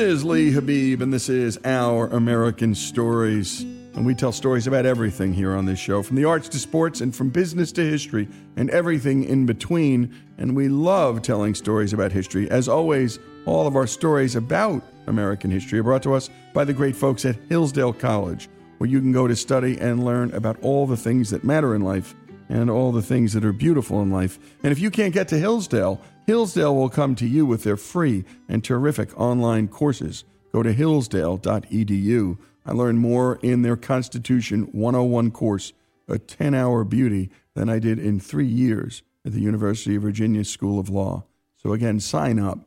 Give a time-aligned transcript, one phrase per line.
[0.00, 3.60] is Lee Habeeb, and this is Our American Stories.
[3.60, 7.02] And we tell stories about everything here on this show, from the arts to sports,
[7.02, 8.26] and from business to history,
[8.56, 10.14] and everything in between.
[10.38, 12.50] And we love telling stories about history.
[12.50, 16.72] As always, all of our stories about American history are brought to us by the
[16.72, 18.48] great folks at Hillsdale College,
[18.78, 21.82] where you can go to study and learn about all the things that matter in
[21.82, 22.14] life
[22.50, 24.38] and all the things that are beautiful in life.
[24.62, 28.24] And if you can't get to Hillsdale, Hillsdale will come to you with their free
[28.48, 30.24] and terrific online courses.
[30.52, 32.38] Go to hillsdale.edu.
[32.66, 35.72] I learned more in their Constitution 101 course,
[36.08, 40.44] a 10 hour beauty, than I did in three years at the University of Virginia
[40.44, 41.24] School of Law.
[41.56, 42.58] So, again, sign up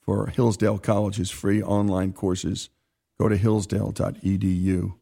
[0.00, 2.68] for Hillsdale College's free online courses.
[3.18, 4.94] Go to hillsdale.edu.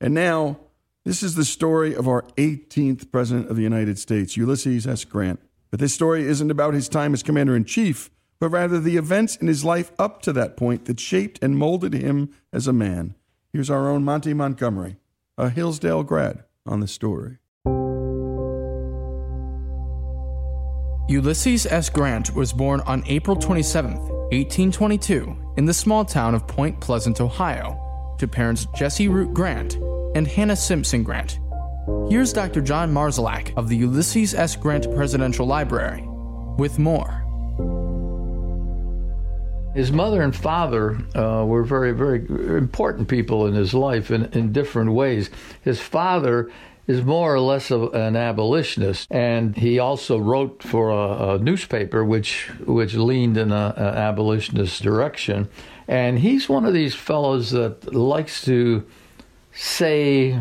[0.00, 0.58] And now,
[1.08, 5.06] this is the story of our 18th President of the United States, Ulysses S.
[5.06, 5.40] Grant.
[5.70, 9.34] But this story isn't about his time as Commander in Chief, but rather the events
[9.36, 13.14] in his life up to that point that shaped and molded him as a man.
[13.54, 14.96] Here's our own Monty Montgomery,
[15.38, 17.38] a Hillsdale grad, on the story.
[21.08, 21.88] Ulysses S.
[21.88, 27.87] Grant was born on April 27, 1822, in the small town of Point Pleasant, Ohio,
[28.18, 29.74] to parents Jesse Root Grant
[30.14, 31.38] and Hannah Simpson Grant.
[32.10, 32.60] Here's Dr.
[32.60, 34.56] John Marszalek of the Ulysses S.
[34.56, 36.04] Grant Presidential Library
[36.58, 37.24] with more.
[39.74, 42.26] His mother and father uh, were very, very
[42.58, 45.30] important people in his life in, in different ways.
[45.62, 46.50] His father
[46.88, 52.04] is more or less of an abolitionist, and he also wrote for a, a newspaper
[52.04, 55.48] which which leaned in an abolitionist direction.
[55.88, 58.86] And he's one of these fellows that likes to
[59.52, 60.38] say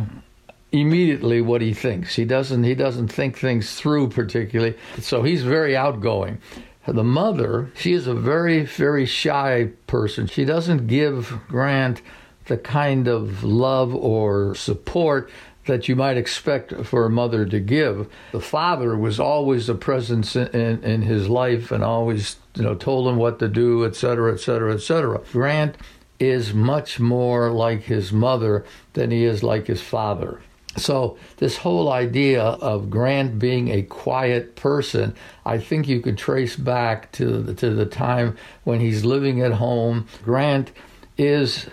[0.73, 2.15] immediately what he thinks.
[2.15, 4.75] He doesn't he doesn't think things through particularly.
[4.99, 6.39] So he's very outgoing.
[6.85, 10.27] The mother, she is a very very shy person.
[10.27, 12.02] She doesn't give Grant
[12.47, 15.30] the kind of love or support
[15.67, 18.10] that you might expect for a mother to give.
[18.32, 22.76] The father was always a presence in, in, in his life and always, you know,
[22.76, 25.22] told him what to do, et cetera, et cetera, et cetera.
[25.32, 25.76] Grant
[26.20, 30.42] is much more like his mother than he is like his father.
[30.76, 36.55] So, this whole idea of Grant being a quiet person, I think you could trace
[36.55, 40.08] back to the, to the time when he's living at home.
[40.23, 40.72] Grant
[41.17, 41.67] is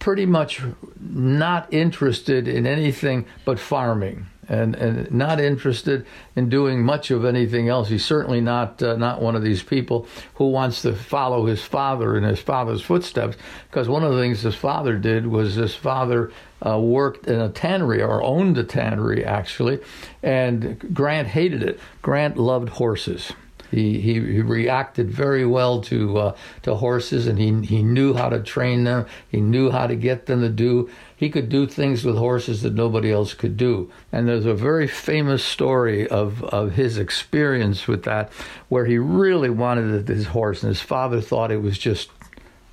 [0.00, 0.60] pretty much
[0.98, 7.68] not interested in anything but farming and, and not interested in doing much of anything
[7.68, 7.88] else.
[7.88, 12.16] He's certainly not uh, not one of these people who wants to follow his father
[12.16, 13.36] in his father's footsteps.
[13.70, 16.32] Because one of the things his father did was his father
[16.66, 19.78] uh, worked in a tannery or owned a tannery actually,
[20.22, 21.78] and Grant hated it.
[22.02, 23.32] Grant loved horses.
[23.70, 28.28] He, he, he reacted very well to uh, to horses, and he he knew how
[28.28, 29.06] to train them.
[29.28, 30.90] He knew how to get them to do.
[31.16, 33.90] He could do things with horses that nobody else could do.
[34.10, 38.32] And there's a very famous story of of his experience with that,
[38.68, 42.10] where he really wanted his horse, and his father thought it was just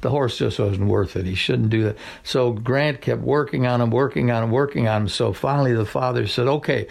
[0.02, 1.26] the horse just wasn't worth it.
[1.26, 1.98] He shouldn't do that.
[2.24, 5.08] So Grant kept working on him, working on him, working on him.
[5.08, 6.88] So finally the father said, okay,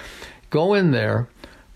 [0.50, 1.28] go in there,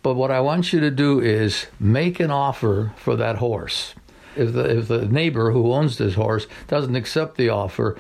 [0.03, 3.95] but what I want you to do is make an offer for that horse.
[4.37, 7.97] If the, if the neighbor who owns this horse doesn't accept the offer,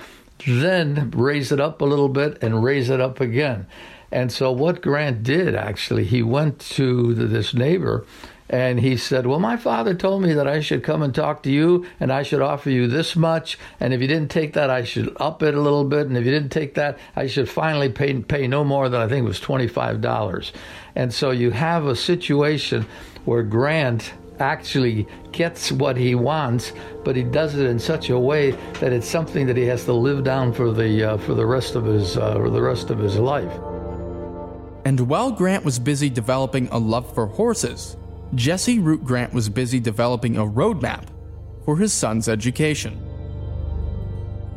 [0.46, 3.66] then raise it up a little bit and raise it up again.
[4.12, 8.04] And so what Grant did actually, he went to this neighbor
[8.48, 11.50] and he said, Well, my father told me that I should come and talk to
[11.50, 13.56] you and I should offer you this much.
[13.78, 16.08] And if you didn't take that, I should up it a little bit.
[16.08, 19.06] And if you didn't take that, I should finally pay, pay no more than I
[19.06, 20.50] think it was $25.
[20.94, 22.86] And so you have a situation
[23.24, 26.72] where Grant actually gets what he wants,
[27.04, 29.92] but he does it in such a way that it's something that he has to
[29.92, 32.98] live down for the uh, for the rest of his uh, for the rest of
[32.98, 33.52] his life.
[34.84, 37.96] And while Grant was busy developing a love for horses,
[38.34, 41.04] Jesse Root Grant was busy developing a roadmap
[41.64, 42.98] for his son's education.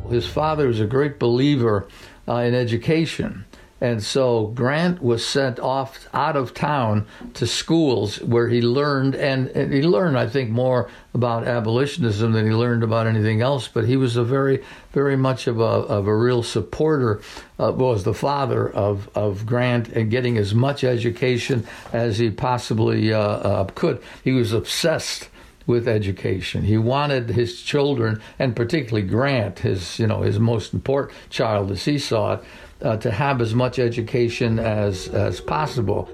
[0.08, 1.88] His father was a great believer
[2.26, 3.43] uh, in education.
[3.84, 9.48] And so Grant was sent off out of town to schools where he learned, and,
[9.48, 13.68] and, he learned, I think, more about abolitionism than he learned about anything else.
[13.68, 17.20] But he was a very, very much of a, of a real supporter,
[17.58, 23.12] uh, was the father of, of Grant and getting as much education as he possibly
[23.12, 24.02] uh, uh, could.
[24.22, 25.28] He was obsessed
[25.66, 26.64] with education.
[26.64, 31.84] He wanted his children, and particularly Grant, his you know his most important child, as
[31.84, 32.44] he saw it,
[32.82, 36.08] uh, to have as much education as, as possible.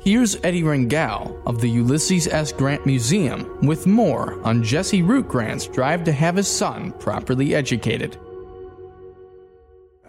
[0.00, 2.50] Here's Eddie Rangel of the Ulysses S.
[2.50, 8.18] Grant Museum with more on Jesse Root Grant's drive to have his son properly educated.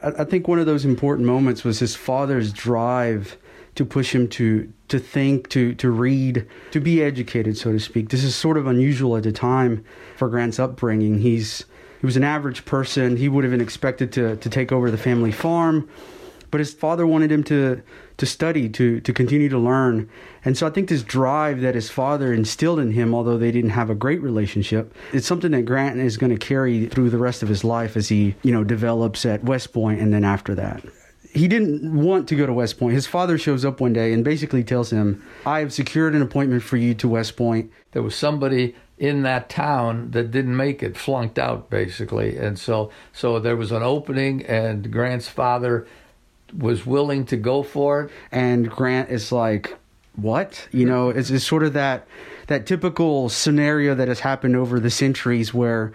[0.01, 3.37] I think one of those important moments was his father's drive
[3.75, 8.09] to push him to to think, to to read, to be educated, so to speak.
[8.09, 9.83] This is sort of unusual at the time
[10.15, 11.17] for Grant's upbringing.
[11.17, 11.65] He's
[11.99, 13.17] he was an average person.
[13.17, 15.89] He would have been expected to to take over the family farm,
[16.51, 17.81] but his father wanted him to
[18.17, 20.07] to study, to to continue to learn.
[20.45, 23.71] And so I think this drive that his father instilled in him, although they didn't
[23.71, 27.41] have a great relationship, it's something that Grant is going to carry through the rest
[27.41, 30.83] of his life as he, you know, develops at West Point and then after that
[31.33, 32.93] he didn't want to go to West Point.
[32.93, 36.61] His father shows up one day and basically tells him, I have secured an appointment
[36.61, 37.71] for you to West Point.
[37.91, 42.37] There was somebody in that town that didn't make it, flunked out basically.
[42.37, 45.87] And so so there was an opening and Grant's father
[46.55, 48.11] was willing to go for it.
[48.31, 49.75] And Grant is like,
[50.15, 50.67] What?
[50.71, 52.07] You know, it's, it's sort of that
[52.47, 55.93] that typical scenario that has happened over the centuries where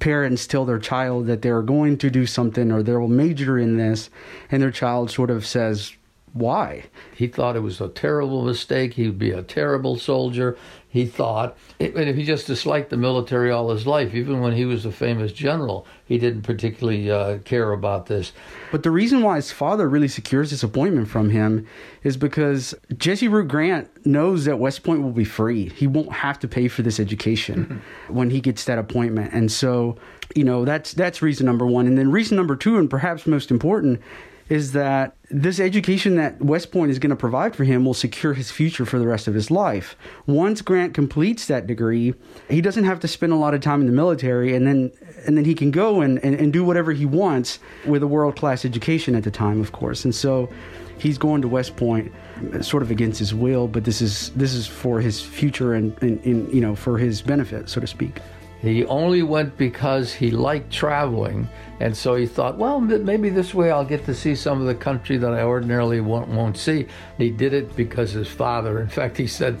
[0.00, 3.76] parents tell their child that they're going to do something or they will major in
[3.76, 4.10] this,
[4.50, 5.94] and their child sort of says,
[6.32, 6.84] why?
[7.14, 8.94] He thought it was a terrible mistake.
[8.94, 10.58] He would be a terrible soldier.
[10.94, 14.64] He thought, and if he just disliked the military all his life, even when he
[14.64, 18.30] was a famous general, he didn't particularly uh, care about this.
[18.70, 21.66] But the reason why his father really secures this appointment from him
[22.04, 25.68] is because Jesse Root Grant knows that West Point will be free.
[25.70, 28.14] He won't have to pay for this education mm-hmm.
[28.14, 29.32] when he gets that appointment.
[29.32, 29.96] And so,
[30.36, 31.88] you know, that's that's reason number one.
[31.88, 34.00] And then reason number two, and perhaps most important,
[34.48, 38.34] is that this education that West Point is going to provide for him will secure
[38.34, 39.96] his future for the rest of his life.
[40.26, 42.14] Once Grant completes that degree,
[42.50, 44.92] he doesn't have to spend a lot of time in the military and then
[45.26, 48.36] and then he can go and, and, and do whatever he wants with a world
[48.36, 50.04] class education at the time, of course.
[50.04, 50.50] And so
[50.98, 52.12] he's going to West Point
[52.60, 56.22] sort of against his will, but this is this is for his future and, and,
[56.24, 58.20] and you know for his benefit, so to speak.
[58.64, 61.48] He only went because he liked traveling,
[61.80, 64.74] and so he thought, well, maybe this way I'll get to see some of the
[64.74, 66.86] country that I ordinarily won't, won't see.
[67.18, 69.60] He did it because his father, in fact, he said,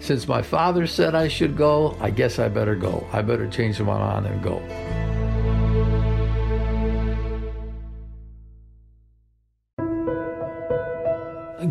[0.00, 3.06] since my father said I should go, I guess I better go.
[3.12, 5.01] I better change my mind and go.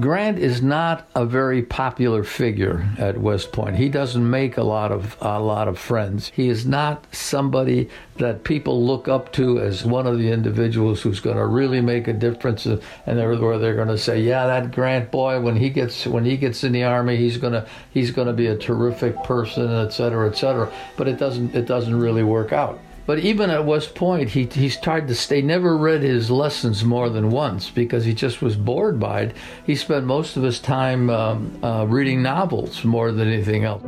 [0.02, 3.76] Grant is not a very popular figure at West Point.
[3.76, 6.32] He doesn't make a lot of a lot of friends.
[6.34, 7.88] He is not somebody
[8.18, 12.08] that people look up to as one of the individuals who's going to really make
[12.08, 15.70] a difference, and they're, where they're going to say, "Yeah, that Grant boy, when he
[15.70, 19.24] gets when he gets in the army, he's gonna he's going to be a terrific
[19.24, 22.80] person, et cetera, et cetera." But it doesn't it doesn't really work out.
[23.06, 27.10] But even at West Point, he, he tried to stay, never read his lessons more
[27.10, 29.36] than once because he just was bored by it.
[29.66, 33.84] He spent most of his time um, uh, reading novels more than anything else.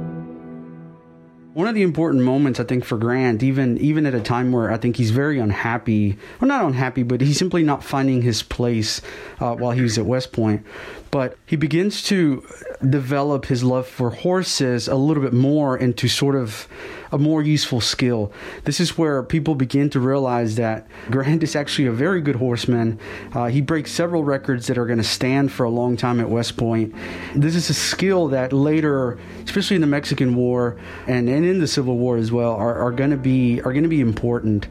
[1.53, 4.71] One of the important moments, I think, for Grant, even even at a time where
[4.71, 9.01] I think he's very unhappy, well, not unhappy, but he's simply not finding his place
[9.39, 10.65] uh, while he was at West Point.
[11.13, 12.43] But he begins to
[12.89, 16.67] develop his love for horses a little bit more into sort of
[17.11, 18.33] a more useful skill.
[18.63, 22.99] This is where people begin to realize that Grant is actually a very good horseman.
[23.31, 26.31] Uh, he breaks several records that are going to stand for a long time at
[26.31, 26.95] West Point.
[27.35, 31.67] This is a skill that later, especially in the Mexican War and, and in the
[31.67, 34.67] Civil War as well, are, are going to be are going to be important.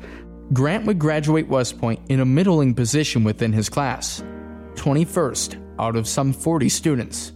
[0.53, 4.25] Grant would graduate West Point in a middling position within his class,
[4.75, 7.33] 21st out of some 40 students.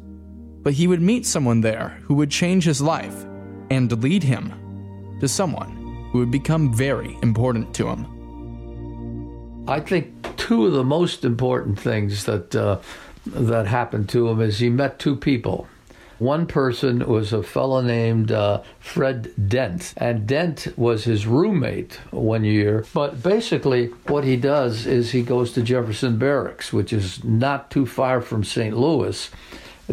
[0.63, 3.25] But he would meet someone there who would change his life
[3.71, 9.65] and lead him to someone who would become very important to him.
[9.69, 12.79] I think two of the most important things that uh,
[13.27, 15.67] that happened to him is he met two people.
[16.19, 22.43] One person was a fellow named uh, Fred Dent, and Dent was his roommate one
[22.43, 22.87] year.
[22.95, 27.85] But basically, what he does is he goes to Jefferson Barracks, which is not too
[27.85, 28.77] far from St.
[28.77, 29.31] Louis.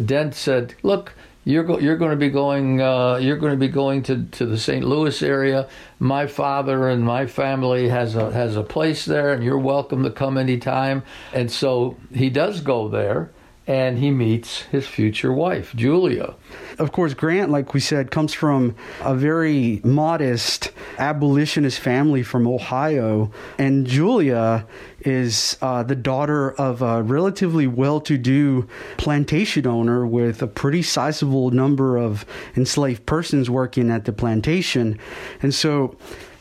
[0.02, 1.12] Dent said, "Look."
[1.46, 4.46] You're, go- you're going to be going uh, you're going to be going to, to
[4.46, 4.82] the St.
[4.82, 5.68] Louis area.
[5.98, 10.10] My father and my family has a has a place there, and you're welcome to
[10.10, 11.02] come anytime.
[11.34, 13.30] And so he does go there,
[13.66, 16.34] and he meets his future wife, Julia.
[16.78, 23.30] Of course, Grant, like we said, comes from a very modest abolitionist family from Ohio,
[23.58, 24.66] and Julia
[25.00, 28.68] is uh, the daughter of a relatively well to do
[28.98, 34.98] plantation owner with a pretty sizable number of enslaved persons working at the plantation.
[35.42, 35.96] And so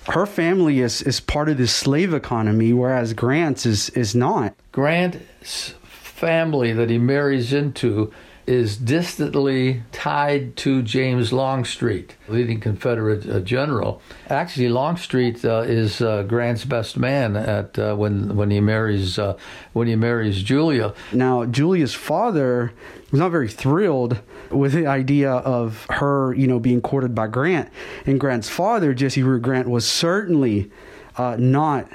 [0.08, 4.56] her family is, is part of the slave economy, whereas Grant's is, is not.
[4.72, 5.75] Grant's
[6.13, 8.13] family that he marries into
[8.46, 14.01] is distantly tied to James Longstreet, leading Confederate uh, general.
[14.29, 19.38] Actually, Longstreet uh, is uh, Grant's best man at uh, when when he marries uh,
[19.72, 20.93] when he marries Julia.
[21.13, 22.74] Now, Julia's father
[23.12, 27.70] was not very thrilled with the idea of her, you know, being courted by Grant.
[28.05, 30.70] And Grant's father, Jesse Root Grant, was certainly
[31.17, 31.88] uh, not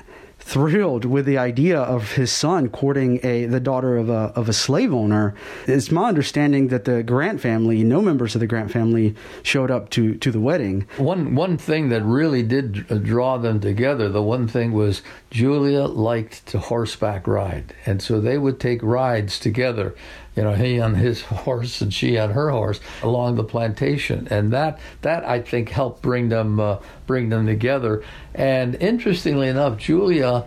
[0.48, 4.52] thrilled with the idea of his son courting a the daughter of a of a
[4.54, 5.34] slave owner.
[5.66, 9.90] It's my understanding that the Grant family, no members of the Grant family, showed up
[9.90, 10.86] to to the wedding.
[10.96, 15.84] One one thing that really did uh, draw them together, the one thing was Julia
[15.84, 19.94] liked to horseback ride, and so they would take rides together
[20.38, 24.52] you know, he on his horse and she on her horse along the plantation, and
[24.52, 26.78] that that I think helped bring them uh,
[27.08, 28.04] bring them together.
[28.36, 30.46] And interestingly enough, Julia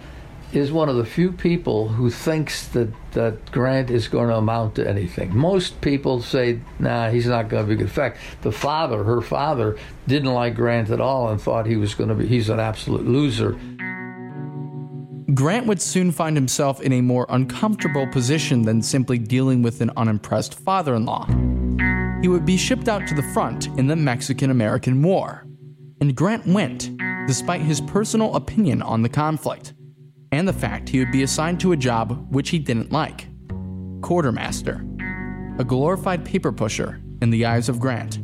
[0.54, 4.76] is one of the few people who thinks that, that Grant is going to amount
[4.76, 5.36] to anything.
[5.36, 7.84] Most people say, nah, he's not going to be good.
[7.84, 11.96] In fact, the father, her father, didn't like Grant at all and thought he was
[11.96, 13.58] going to be, he's an absolute loser.
[15.34, 19.92] Grant would soon find himself in a more uncomfortable position than simply dealing with an
[19.96, 21.26] unimpressed father in law.
[22.22, 25.46] He would be shipped out to the front in the Mexican American War.
[26.02, 26.92] And Grant went,
[27.28, 29.74] despite his personal opinion on the conflict,
[30.34, 33.28] and the fact he would be assigned to a job which he didn't like
[34.02, 34.84] quartermaster,
[35.60, 38.20] a glorified paper pusher in the eyes of Grant.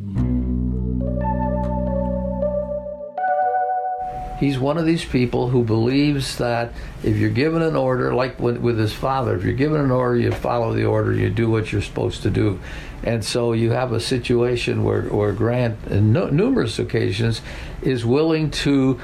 [4.39, 8.57] He's one of these people who believes that if you're given an order, like with,
[8.57, 11.71] with, his father, if you're given an order, you follow the order, you do what
[11.71, 12.59] you're supposed to do.
[13.03, 17.41] And so you have a situation where, where Grant, on no, numerous occasions,
[17.81, 18.99] is willing to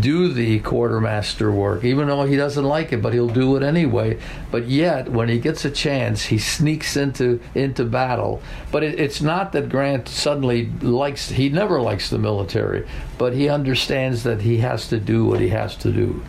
[0.00, 4.18] do the quartermaster work, even though he doesn't like it, but he'll do it anyway.
[4.50, 8.42] But yet, when he gets a chance, he sneaks into into battle.
[8.72, 12.86] But it, it's not that Grant suddenly likes; he never likes the military,
[13.18, 16.22] but he understands that he has to do what he has to do.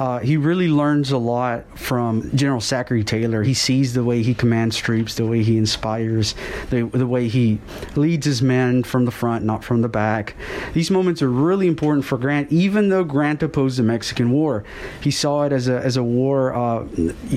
[0.00, 3.42] Uh, he really learns a lot from General Zachary Taylor.
[3.42, 6.34] He sees the way he commands troops, the way he inspires,
[6.70, 7.60] the, the way he
[7.96, 10.36] leads his men from the front, not from the back.
[10.72, 14.64] These moments are really important for Grant, even though Grant opposed the Mexican War.
[15.02, 16.86] He saw it as a, as a war uh,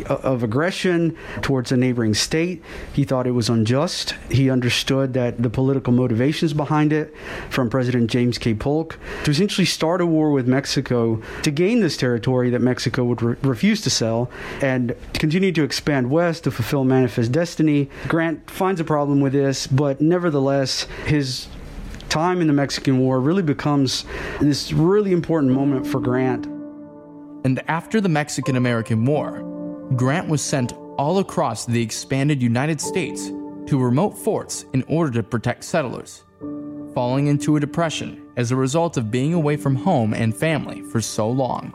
[0.05, 2.63] of aggression towards a neighboring state.
[2.93, 4.15] He thought it was unjust.
[4.32, 7.13] He understood that the political motivations behind it
[7.50, 8.53] from President James K.
[8.53, 13.04] Polk to essentially start a war with Mexico to gain this territory territory that Mexico
[13.04, 14.32] would re- refuse to sell
[14.62, 17.90] and continue to expand west to fulfill Manifest Destiny.
[18.08, 21.48] Grant finds a problem with this, but nevertheless, his
[22.10, 24.06] time in the Mexican War really becomes
[24.40, 26.46] this really important moment for Grant.
[27.46, 29.42] And after the Mexican American War,
[29.96, 33.28] Grant was sent all across the expanded United States
[33.66, 36.24] to remote forts in order to protect settlers,
[36.94, 41.02] falling into a depression as a result of being away from home and family for
[41.02, 41.74] so long.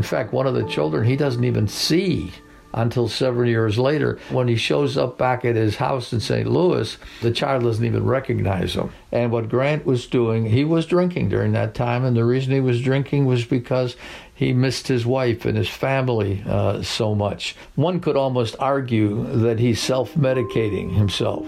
[0.00, 2.32] In fact, one of the children he doesn't even see
[2.72, 4.18] until several years later.
[4.30, 6.50] When he shows up back at his house in St.
[6.50, 8.90] Louis, the child doesn't even recognize him.
[9.12, 12.60] And what Grant was doing, he was drinking during that time, and the reason he
[12.60, 13.94] was drinking was because
[14.34, 17.54] he missed his wife and his family uh, so much.
[17.74, 21.46] One could almost argue that he's self medicating himself.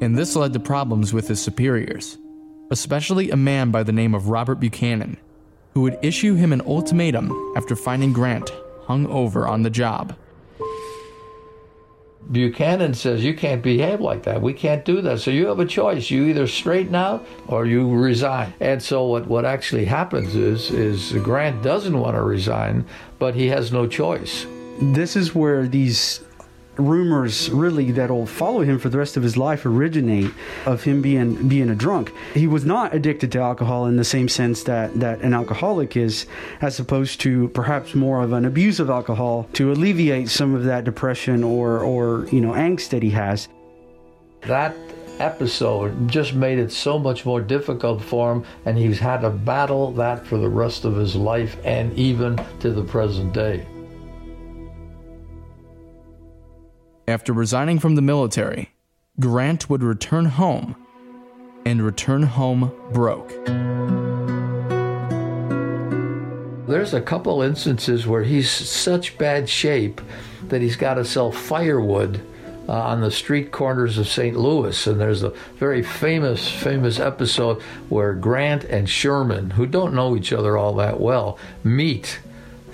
[0.00, 2.18] And this led to problems with his superiors,
[2.72, 5.16] especially a man by the name of Robert Buchanan
[5.78, 8.50] who would issue him an ultimatum after finding Grant
[8.86, 10.12] hung over on the job.
[12.32, 14.42] Buchanan says you can't behave like that.
[14.42, 15.20] We can't do that.
[15.20, 16.10] So you have a choice.
[16.10, 18.54] You either straighten out or you resign.
[18.58, 22.84] And so what, what actually happens is is Grant doesn't want to resign,
[23.20, 24.46] but he has no choice.
[24.82, 26.24] This is where these
[26.78, 30.30] rumors really that'll follow him for the rest of his life originate
[30.64, 32.12] of him being being a drunk.
[32.34, 36.26] He was not addicted to alcohol in the same sense that that an alcoholic is,
[36.60, 40.84] as opposed to perhaps more of an abuse of alcohol to alleviate some of that
[40.84, 43.48] depression or or you know angst that he has.
[44.42, 44.76] That
[45.18, 49.90] episode just made it so much more difficult for him, and he's had to battle
[49.92, 53.66] that for the rest of his life and even to the present day.
[57.08, 58.74] After resigning from the military,
[59.18, 60.76] Grant would return home
[61.64, 63.30] and return home broke.
[66.68, 70.02] There's a couple instances where he's such bad shape
[70.48, 72.20] that he's got to sell firewood
[72.68, 74.36] uh, on the street corners of St.
[74.36, 74.86] Louis.
[74.86, 80.30] And there's a very famous, famous episode where Grant and Sherman, who don't know each
[80.30, 82.20] other all that well, meet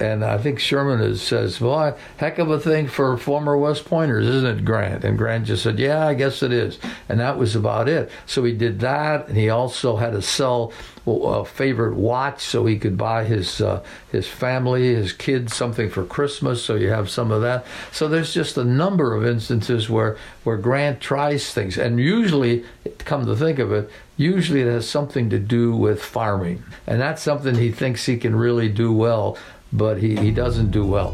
[0.00, 4.26] And I think Sherman is, says, well, heck of a thing for former West Pointers,
[4.26, 5.04] isn't it, Grant?
[5.04, 6.78] And Grant just said, yeah, I guess it is.
[7.08, 8.10] And that was about it.
[8.26, 10.72] So he did that, and he also had to sell
[11.06, 16.04] a favorite watch so he could buy his uh, his family, his kids something for
[16.04, 16.64] Christmas.
[16.64, 17.66] So you have some of that.
[17.92, 22.64] So there's just a number of instances where where Grant tries things, and usually,
[22.98, 27.22] come to think of it, usually it has something to do with farming, and that's
[27.22, 29.36] something he thinks he can really do well,
[29.74, 31.10] but he, he doesn't do well.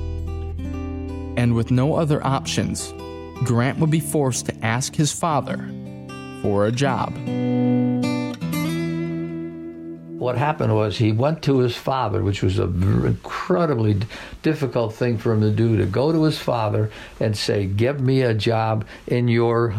[1.36, 2.92] And with no other options,
[3.44, 5.58] Grant would be forced to ask his father
[6.42, 7.14] for a job
[10.20, 13.98] what happened was he went to his father, which was an incredibly
[14.42, 18.20] difficult thing for him to do, to go to his father and say, Give me
[18.20, 19.74] a job in your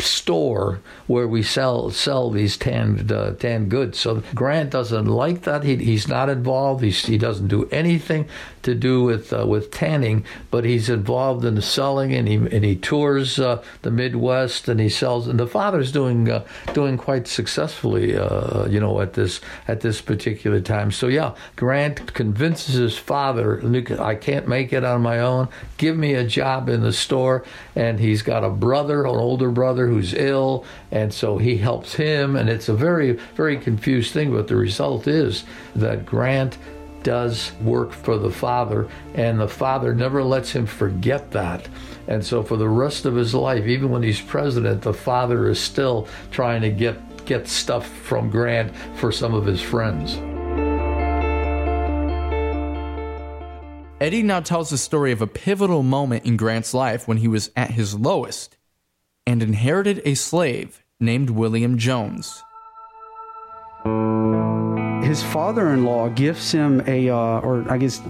[0.00, 3.98] store where we sell sell these tanned uh, tanned goods.
[3.98, 5.64] So Grant doesn't like that.
[5.64, 6.82] He, he's not involved.
[6.82, 8.28] He's, he doesn't do anything
[8.62, 12.64] to do with uh, with tanning, but he's involved in the selling and he and
[12.64, 15.28] he tours uh, the Midwest and he sells.
[15.28, 20.00] And the father's doing uh, doing quite successfully, uh, you know, at this at this
[20.00, 20.90] particular time.
[20.90, 23.62] So yeah, Grant convinces his father,
[24.00, 25.48] I can't make it on my own.
[25.76, 27.44] Give me a job in the store.
[27.74, 32.36] And he's got a brother, an older brother who's ill, and so he helps him.
[32.36, 34.32] And it's a very very confused thing.
[34.32, 36.58] But the result is that Grant
[37.06, 41.68] does work for the Father, and the Father never lets him forget that.
[42.08, 45.60] And so, for the rest of his life, even when he's president, the Father is
[45.60, 50.16] still trying to get, get stuff from Grant for some of his friends.
[54.00, 57.50] Eddie now tells the story of a pivotal moment in Grant's life when he was
[57.56, 58.55] at his lowest
[59.26, 62.42] and inherited a slave named William Jones.
[65.04, 68.00] His father-in-law gives him a, uh, or I guess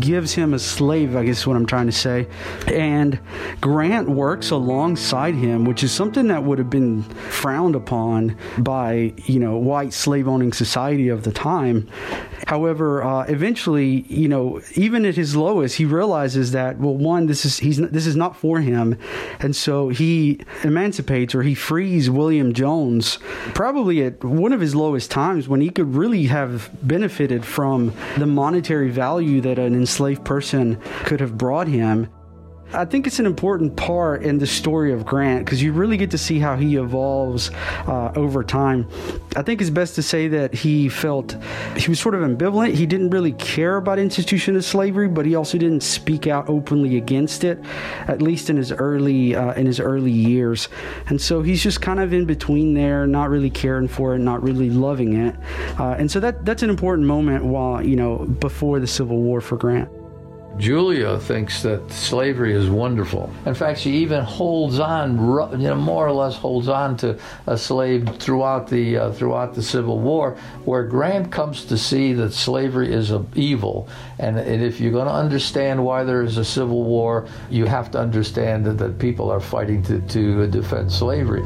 [0.00, 1.16] gives him a slave.
[1.16, 2.26] I guess is what I'm trying to say.
[2.66, 3.18] And
[3.60, 9.40] Grant works alongside him, which is something that would have been frowned upon by you
[9.40, 11.88] know white slave-owning society of the time.
[12.46, 17.44] However, uh, eventually, you know, even at his lowest, he realizes that well, one, this
[17.44, 18.98] is he's this is not for him,
[19.40, 23.18] and so he emancipates or he frees William Jones,
[23.54, 28.26] probably at one of his lowest times when he could really have benefited from the
[28.26, 32.08] monetary value that an enslaved person could have brought him.
[32.72, 36.10] I think it's an important part in the story of Grant because you really get
[36.10, 37.50] to see how he evolves
[37.86, 38.88] uh, over time.
[39.36, 41.36] I think it's best to say that he felt
[41.76, 42.74] he was sort of ambivalent.
[42.74, 46.96] He didn't really care about institution of slavery, but he also didn't speak out openly
[46.96, 47.60] against it,
[48.08, 50.68] at least in his early uh, in his early years.
[51.06, 54.42] And so he's just kind of in between there, not really caring for it, not
[54.42, 55.36] really loving it.
[55.78, 59.40] Uh, and so that that's an important moment while you know before the Civil War
[59.40, 59.88] for Grant.
[60.58, 63.32] Julia thinks that slavery is wonderful.
[63.44, 65.18] In fact, she even holds on,
[65.60, 69.62] you know, more or less holds on to a slave throughout the uh, throughout the
[69.62, 73.88] Civil War, where Grant comes to see that slavery is evil,
[74.18, 77.90] and, and if you're going to understand why there is a Civil War, you have
[77.90, 81.42] to understand that, that people are fighting to, to defend slavery.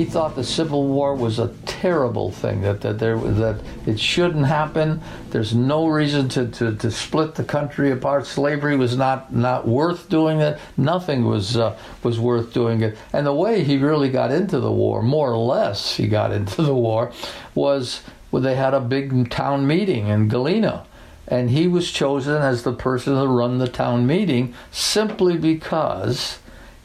[0.00, 4.46] He thought the Civil War was a terrible thing that that there that it shouldn't
[4.46, 5.02] happen.
[5.28, 8.24] There's no reason to, to, to split the country apart.
[8.24, 10.58] Slavery was not not worth doing it.
[10.78, 12.96] Nothing was uh, was worth doing it.
[13.12, 16.62] And the way he really got into the war, more or less, he got into
[16.62, 17.12] the war,
[17.54, 18.00] was
[18.32, 20.86] they had a big town meeting in Galena
[21.28, 26.38] and he was chosen as the person to run the town meeting simply because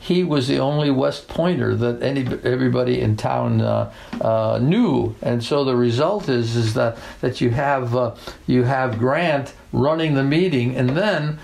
[0.06, 3.92] he was the only West Pointer that any everybody in town uh,
[4.22, 8.14] uh, knew, and so the result is is that that you have uh,
[8.46, 11.40] you have Grant running the meeting, and then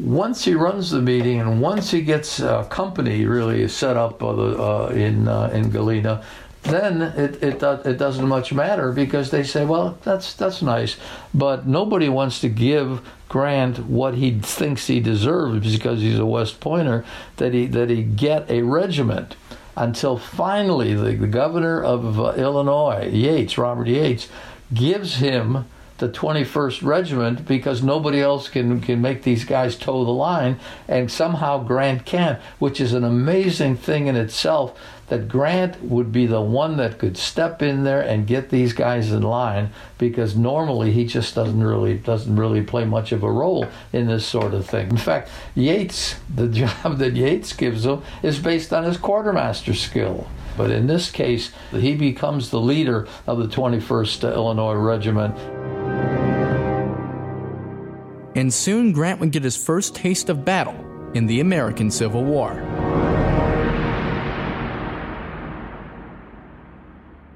[0.00, 4.86] once he runs the meeting and once he gets a company really set up uh,
[4.94, 6.24] in uh, in Galena,
[6.62, 10.96] then it, it, it doesn't much matter because they say, well, that's, that's nice.
[11.34, 13.00] But nobody wants to give
[13.32, 17.02] Grant what he thinks he deserves because he's a West Pointer,
[17.38, 19.36] that he, that he get a regiment
[19.74, 24.28] until finally the, the governor of uh, Illinois, Yates, Robert Yates,
[24.74, 25.64] gives him
[26.02, 31.08] the 21st Regiment because nobody else can, can make these guys toe the line, and
[31.08, 36.40] somehow Grant can, which is an amazing thing in itself that Grant would be the
[36.40, 41.04] one that could step in there and get these guys in line because normally he
[41.06, 44.90] just doesn't really doesn't really play much of a role in this sort of thing.
[44.90, 50.26] In fact, Yates, the job that Yates gives him is based on his quartermaster skill.
[50.56, 55.36] But in this case, he becomes the leader of the 21st Illinois Regiment.
[58.34, 60.74] And soon Grant would get his first taste of battle
[61.14, 62.54] in the American Civil War.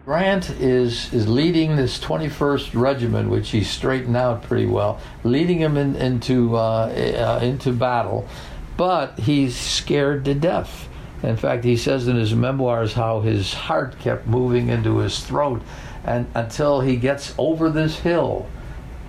[0.07, 5.77] Grant is is leading this 21st Regiment, which he straightened out pretty well, leading him
[5.77, 8.29] in, into uh, uh, into battle,
[8.77, 10.89] but he's scared to death.
[11.23, 15.61] In fact, he says in his memoirs how his heart kept moving into his throat,
[16.07, 18.49] and until he gets over this hill,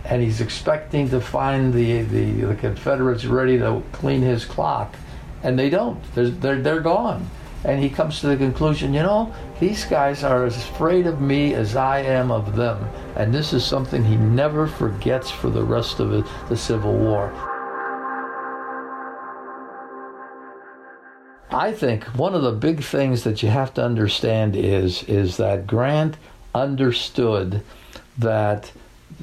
[0.03, 4.95] and he's expecting to find the the, the Confederates ready to clean his clock,
[5.43, 6.03] and they don't.
[6.15, 7.29] They're they're, they're gone
[7.63, 11.53] and he comes to the conclusion, you know, these guys are as afraid of me
[11.53, 12.87] as I am of them.
[13.15, 16.09] And this is something he never forgets for the rest of
[16.49, 17.33] the Civil War.
[21.49, 25.65] I think one of the big things that you have to understand is is that
[25.65, 26.17] Grant
[26.61, 27.61] understood
[28.17, 28.71] that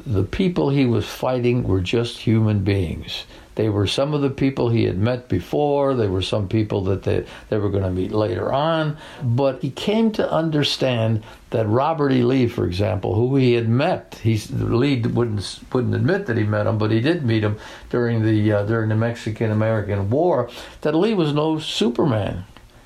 [0.07, 3.25] the people he was fighting were just human beings.
[3.55, 5.95] They were some of the people he had met before.
[5.95, 8.97] They were some people that they, they were going to meet later on.
[9.23, 12.25] But he came to understand that Robert E.
[12.25, 16.67] Lee, for example, who he had met, he Lee wouldn't wouldn't admit that he met
[16.67, 17.59] him, but he did meet him
[17.91, 20.51] during the uh, during the Mexican American War.
[20.81, 22.45] That Lee was no Superman.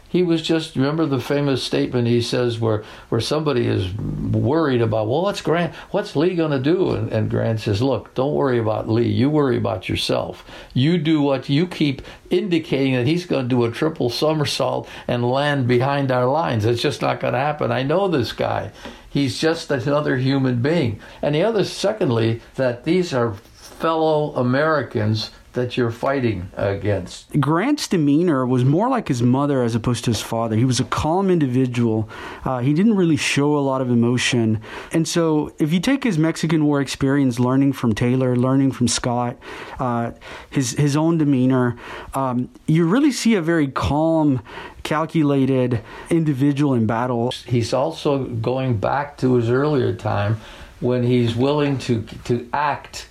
[0.09, 5.07] He was just remember the famous statement he says where where somebody is worried about
[5.07, 6.93] well what's Grant what's Lee going to do?
[6.93, 9.09] And, and Grant says look don't worry about Lee.
[9.09, 10.45] You worry about yourself.
[10.73, 15.31] You do what you keep indicating that he's going to do a triple somersault and
[15.31, 16.65] land behind our lines.
[16.65, 17.71] It's just not going to happen.
[17.71, 18.73] I know this guy.
[19.11, 21.01] He's just another human being.
[21.23, 27.29] And the other secondly that these are fellow Americans that you're fighting against.
[27.41, 30.55] Grant's demeanor was more like his mother as opposed to his father.
[30.55, 32.09] He was a calm individual.
[32.45, 34.61] Uh, he didn't really show a lot of emotion.
[34.93, 39.37] And so, if you take his Mexican War experience, learning from Taylor, learning from Scott,
[39.81, 40.13] uh,
[40.51, 41.77] his his own demeanor,
[42.15, 44.41] um, you really see a very calm,
[44.85, 47.33] calculated individual in battle.
[47.47, 50.41] He's also going back to his earlier time
[50.79, 53.09] when he's willing to to act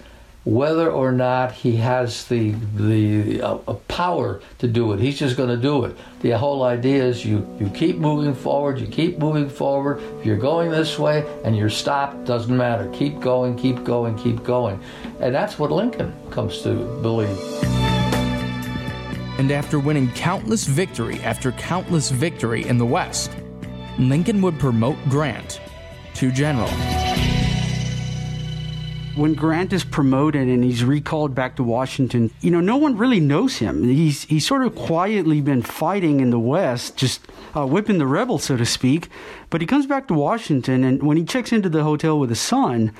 [0.47, 3.55] whether or not he has the the uh,
[3.89, 4.99] power to do it.
[4.99, 5.97] He's just going to do it.
[6.21, 10.01] The whole idea is you you keep moving forward, you keep moving forward.
[10.19, 12.89] If you're going this way and you're stopped, doesn't matter.
[12.93, 14.81] Keep going, keep going, keep going.
[15.19, 17.37] And that's what Lincoln comes to believe.
[19.39, 23.31] And after winning countless victory after countless victory in the West,
[23.99, 25.59] Lincoln would promote Grant
[26.13, 27.36] to general
[29.17, 33.19] when Grant is promoted and he's recalled back to Washington, you know, no one really
[33.19, 33.83] knows him.
[33.83, 37.21] He's he's sort of quietly been fighting in the West, just
[37.55, 39.09] uh, whipping the rebels, so to speak.
[39.49, 42.39] But he comes back to Washington, and when he checks into the hotel with his
[42.39, 42.93] son,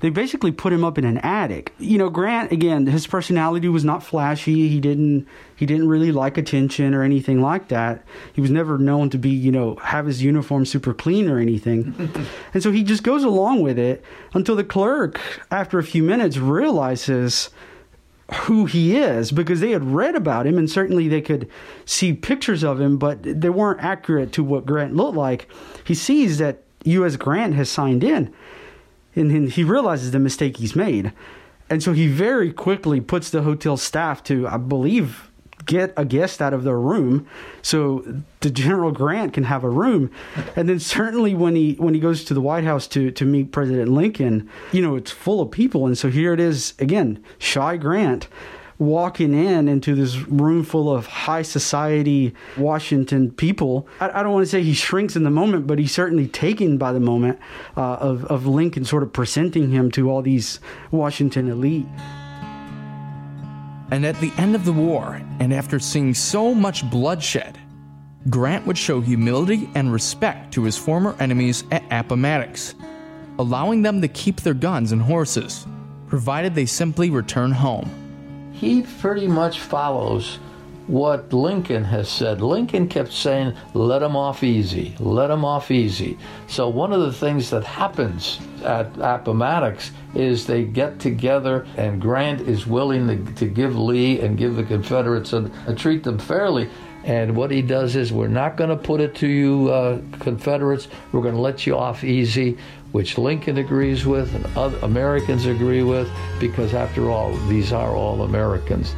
[0.00, 1.72] they basically put him up in an attic.
[1.78, 4.68] You know, Grant again, his personality was not flashy.
[4.68, 8.04] He didn't he didn't really like attention or anything like that.
[8.32, 11.94] He was never known to be, you know, have his uniform super clean or anything.
[12.54, 14.04] and so he just goes along with it
[14.34, 17.50] until the clerk after a few minutes realizes
[18.34, 21.48] who he is because they had read about him and certainly they could
[21.84, 25.48] see pictures of him, but they weren't accurate to what Grant looked like.
[25.84, 27.16] He sees that U.S.
[27.16, 28.32] Grant has signed in
[29.16, 31.12] and then he realizes the mistake he's made.
[31.68, 35.30] And so he very quickly puts the hotel staff to, I believe,
[35.64, 37.26] get a guest out of their room
[37.60, 38.04] so
[38.40, 40.10] the General Grant can have a room.
[40.54, 43.50] And then certainly when he when he goes to the White House to to meet
[43.50, 45.86] President Lincoln, you know, it's full of people.
[45.86, 48.28] And so here it is again, shy Grant
[48.78, 53.88] walking in into this room full of high society Washington people.
[54.00, 56.78] I, I don't want to say he shrinks in the moment, but he's certainly taken
[56.78, 57.38] by the moment
[57.76, 60.60] uh, of, of Lincoln sort of presenting him to all these
[60.90, 61.86] Washington elite.
[63.90, 67.58] And at the end of the war, and after seeing so much bloodshed,
[68.28, 72.74] Grant would show humility and respect to his former enemies at Appomattox,
[73.38, 75.64] allowing them to keep their guns and horses,
[76.08, 77.88] provided they simply return home
[78.56, 80.38] he pretty much follows
[80.86, 82.40] what Lincoln has said.
[82.40, 86.16] Lincoln kept saying, let them off easy, let them off easy.
[86.46, 92.42] So, one of the things that happens at Appomattox is they get together, and Grant
[92.42, 96.70] is willing to, to give Lee and give the Confederates and, treat them fairly.
[97.06, 100.88] And what he does is, we're not going to put it to you, uh, Confederates.
[101.12, 102.58] We're going to let you off easy,
[102.90, 108.22] which Lincoln agrees with and other Americans agree with, because after all, these are all
[108.22, 108.96] Americans.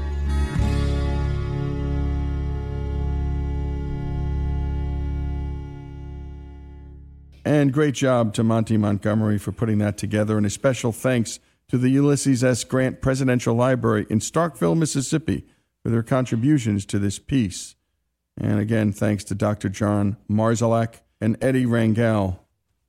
[7.44, 10.38] And great job to Monty Montgomery for putting that together.
[10.38, 12.64] And a special thanks to the Ulysses S.
[12.64, 15.46] Grant Presidential Library in Starkville, Mississippi,
[15.82, 17.74] for their contributions to this piece.
[18.40, 19.68] And again, thanks to Dr.
[19.68, 22.38] John Marszalek and Eddie Rangel.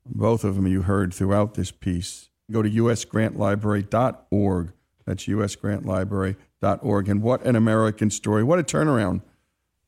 [0.06, 2.30] Both of them you heard throughout this piece.
[2.52, 4.74] Go to usgrantlibrary.org.
[5.06, 7.10] That's usgrantlibrary.org.
[7.10, 8.44] And what an American story.
[8.44, 9.22] What a turnaround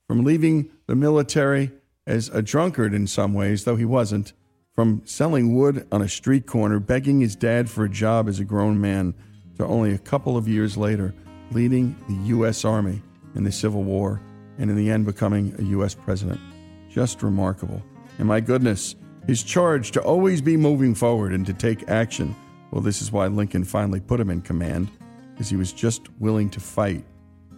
[0.07, 1.71] from leaving the military
[2.07, 4.33] as a drunkard in some ways, though he wasn't,
[4.73, 8.43] from selling wood on a street corner, begging his dad for a job as a
[8.43, 9.13] grown man,
[9.57, 11.13] to only a couple of years later
[11.51, 12.65] leading the U.S.
[12.65, 13.01] Army
[13.35, 14.19] in the Civil War
[14.61, 15.95] and in the end becoming a U.S.
[15.95, 16.39] president.
[16.87, 17.81] Just remarkable.
[18.19, 18.95] And my goodness,
[19.25, 22.35] his charge to always be moving forward and to take action.
[22.69, 24.89] Well, this is why Lincoln finally put him in command,
[25.33, 27.03] because he was just willing to fight.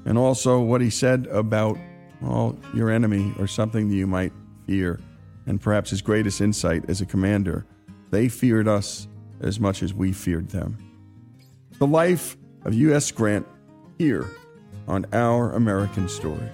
[0.06, 1.78] And also what he said about,
[2.22, 4.32] well, your enemy or something that you might
[4.66, 5.00] fear
[5.46, 7.66] and perhaps his greatest insight as a commander,
[8.12, 9.10] they feared us
[9.42, 10.78] as much as we feared them.
[11.80, 13.12] The life of U.S.
[13.12, 13.46] Grant
[13.98, 14.30] here
[14.88, 16.50] on Our American Story.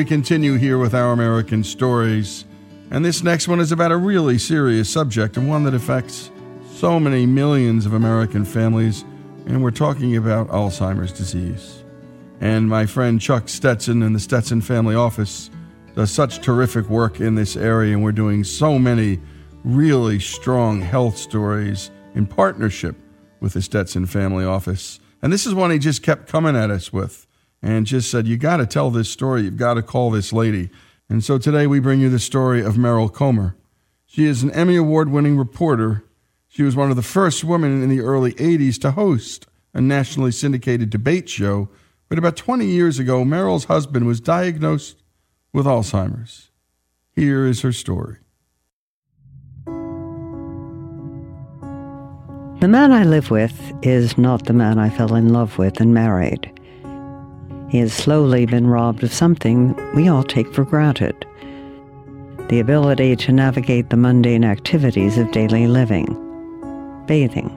[0.00, 2.46] We continue here with our American stories.
[2.90, 6.30] And this next one is about a really serious subject and one that affects
[6.72, 9.04] so many millions of American families.
[9.44, 11.84] And we're talking about Alzheimer's disease.
[12.40, 15.50] And my friend Chuck Stetson in the Stetson Family Office
[15.94, 17.92] does such terrific work in this area.
[17.92, 19.20] And we're doing so many
[19.64, 22.96] really strong health stories in partnership
[23.40, 24.98] with the Stetson Family Office.
[25.20, 27.26] And this is one he just kept coming at us with
[27.62, 29.42] and just said, You got to tell this story.
[29.42, 30.70] You've got to call this lady.
[31.08, 33.56] And so today we bring you the story of Meryl Comer.
[34.06, 36.04] She is an Emmy Award winning reporter.
[36.48, 40.32] She was one of the first women in the early 80s to host a nationally
[40.32, 41.68] syndicated debate show.
[42.08, 45.02] But about 20 years ago, Meryl's husband was diagnosed
[45.52, 46.50] with Alzheimer's.
[47.14, 48.16] Here is her story.
[52.60, 55.94] The man I live with is not the man I fell in love with and
[55.94, 56.59] married.
[57.70, 61.26] He has slowly been robbed of something we all take for granted
[62.48, 66.16] the ability to navigate the mundane activities of daily living
[67.06, 67.50] bathing,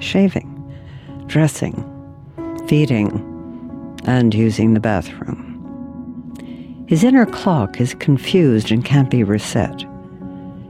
[0.00, 0.50] shaving,
[1.26, 1.74] dressing,
[2.68, 3.10] feeding,
[4.04, 5.50] and using the bathroom.
[6.88, 9.84] His inner clock is confused and can't be reset.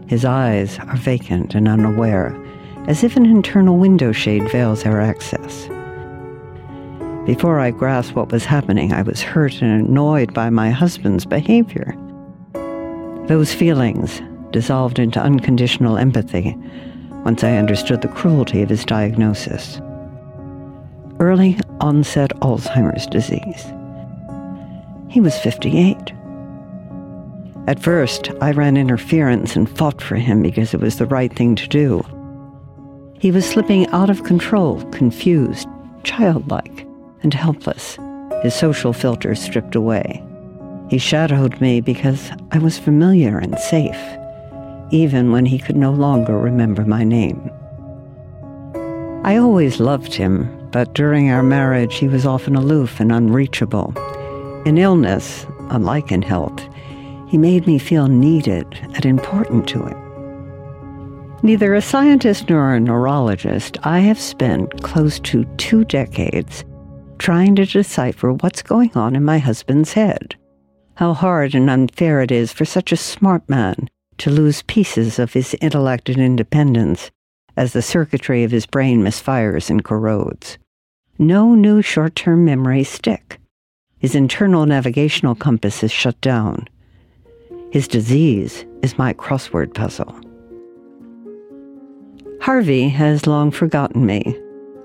[0.07, 2.35] His eyes are vacant and unaware,
[2.87, 5.68] as if an internal window shade veils our access.
[7.26, 11.96] Before I grasped what was happening, I was hurt and annoyed by my husband's behavior.
[13.28, 16.54] Those feelings dissolved into unconditional empathy
[17.24, 19.80] once I understood the cruelty of his diagnosis
[21.20, 23.72] early onset Alzheimer's disease.
[25.10, 26.12] He was 58.
[27.66, 31.54] At first, I ran interference and fought for him because it was the right thing
[31.56, 32.02] to do.
[33.18, 35.66] He was slipping out of control, confused,
[36.02, 36.84] childlike
[37.24, 37.98] and helpless,
[38.42, 40.22] his social filters stripped away.
[40.90, 43.98] He shadowed me because I was familiar and safe,
[44.90, 47.50] even when he could no longer remember my name.
[49.24, 53.94] I always loved him, but during our marriage he was often aloof and unreachable.
[54.66, 56.62] In illness, unlike in health,
[57.28, 60.00] he made me feel needed and important to him.
[61.42, 66.64] Neither a scientist nor a neurologist, I have spent close to two decades
[67.18, 70.37] trying to decipher what's going on in my husband's head.
[70.96, 75.33] How hard and unfair it is for such a smart man to lose pieces of
[75.33, 77.11] his intellect and independence
[77.57, 80.59] as the circuitry of his brain misfires and corrodes.
[81.18, 83.38] No new short term memories stick.
[83.98, 86.68] His internal navigational compass is shut down.
[87.70, 90.20] His disease is my crossword puzzle.
[92.40, 94.38] Harvey has long forgotten me,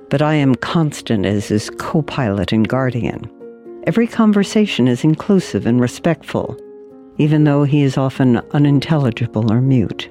[0.10, 3.30] but I am constant as his co pilot and guardian.
[3.86, 6.58] Every conversation is inclusive and respectful,
[7.17, 10.10] even though he is often unintelligible or mute.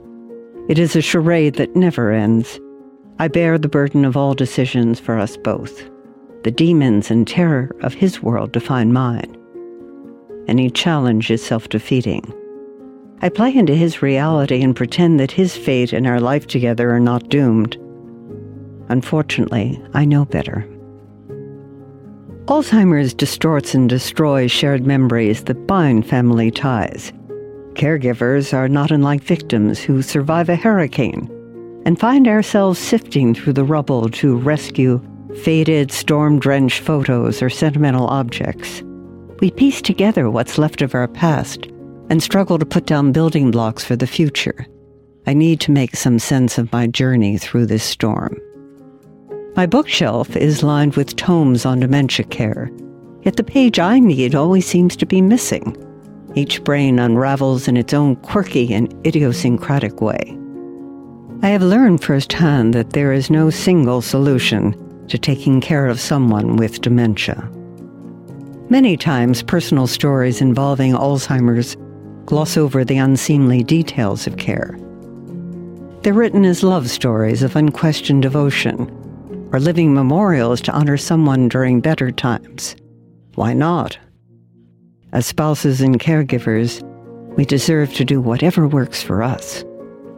[0.69, 2.61] It is a charade that never ends.
[3.19, 5.89] I bear the burden of all decisions for us both.
[6.45, 9.37] The demons and terror of his world define mine.
[10.47, 12.33] Any challenge is self defeating.
[13.21, 17.01] I play into his reality and pretend that his fate and our life together are
[17.01, 17.77] not doomed.
[18.89, 20.67] Unfortunately, I know better.
[22.47, 27.13] Alzheimer's distorts and destroys shared memories that bind family ties.
[27.75, 31.31] Caregivers are not unlike victims who survive a hurricane
[31.85, 35.01] and find ourselves sifting through the rubble to rescue
[35.43, 38.83] faded, storm drenched photos or sentimental objects.
[39.41, 41.67] We piece together what's left of our past
[42.11, 44.67] and struggle to put down building blocks for the future.
[45.27, 48.41] I need to make some sense of my journey through this storm.
[49.57, 52.71] My bookshelf is lined with tomes on dementia care,
[53.23, 55.77] yet the page I need always seems to be missing.
[56.35, 60.39] Each brain unravels in its own quirky and idiosyncratic way.
[61.43, 66.57] I have learned firsthand that there is no single solution to taking care of someone
[66.57, 67.51] with dementia.
[68.69, 71.77] Many times, personal stories involving Alzheimer's
[72.27, 74.79] gloss over the unseemly details of care.
[76.03, 78.95] They're written as love stories of unquestioned devotion
[79.53, 82.77] or living memorials to honor someone during better times.
[83.35, 83.99] Why not?
[85.13, 86.83] As spouses and caregivers,
[87.37, 89.65] we deserve to do whatever works for us.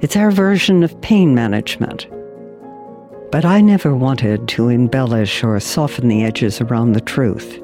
[0.01, 2.09] It's our version of pain management.
[3.31, 7.62] But I never wanted to embellish or soften the edges around the truth.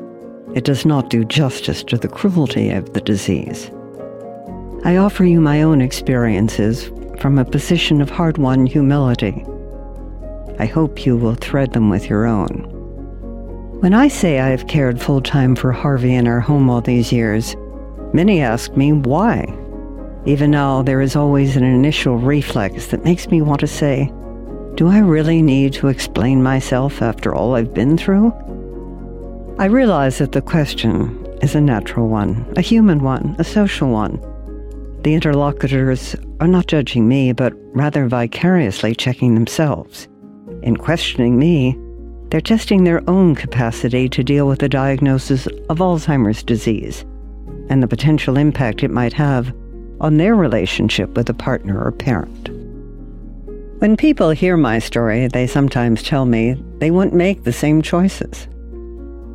[0.55, 3.71] It does not do justice to the cruelty of the disease.
[4.85, 9.45] I offer you my own experiences from a position of hard won humility.
[10.59, 12.73] I hope you will thread them with your own.
[13.81, 17.13] When I say I have cared full time for Harvey in our home all these
[17.13, 17.55] years,
[18.15, 19.55] many ask me why.
[20.25, 24.11] Even now, there is always an initial reflex that makes me want to say,
[24.75, 28.33] Do I really need to explain myself after all I've been through?
[29.59, 34.21] I realize that the question is a natural one, a human one, a social one.
[35.03, 40.09] The interlocutors are not judging me, but rather vicariously checking themselves.
[40.63, 41.77] In questioning me,
[42.31, 47.05] they're testing their own capacity to deal with the diagnosis of Alzheimer's disease
[47.69, 49.55] and the potential impact it might have
[50.01, 52.51] on their relationship with a partner or parent.
[53.79, 58.49] When people hear my story, they sometimes tell me they wouldn't make the same choices.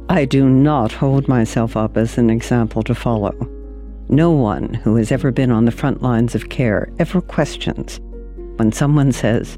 [0.10, 3.32] I do not hold myself up as an example to follow.
[4.10, 8.02] No one who has ever been on the front lines of care ever questions
[8.58, 9.58] when someone says,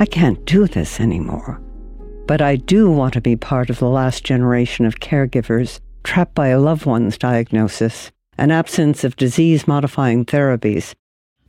[0.00, 1.60] I can't do this anymore.
[2.26, 6.48] But I do want to be part of the last generation of caregivers trapped by
[6.48, 10.94] a loved one's diagnosis, an absence of disease modifying therapies,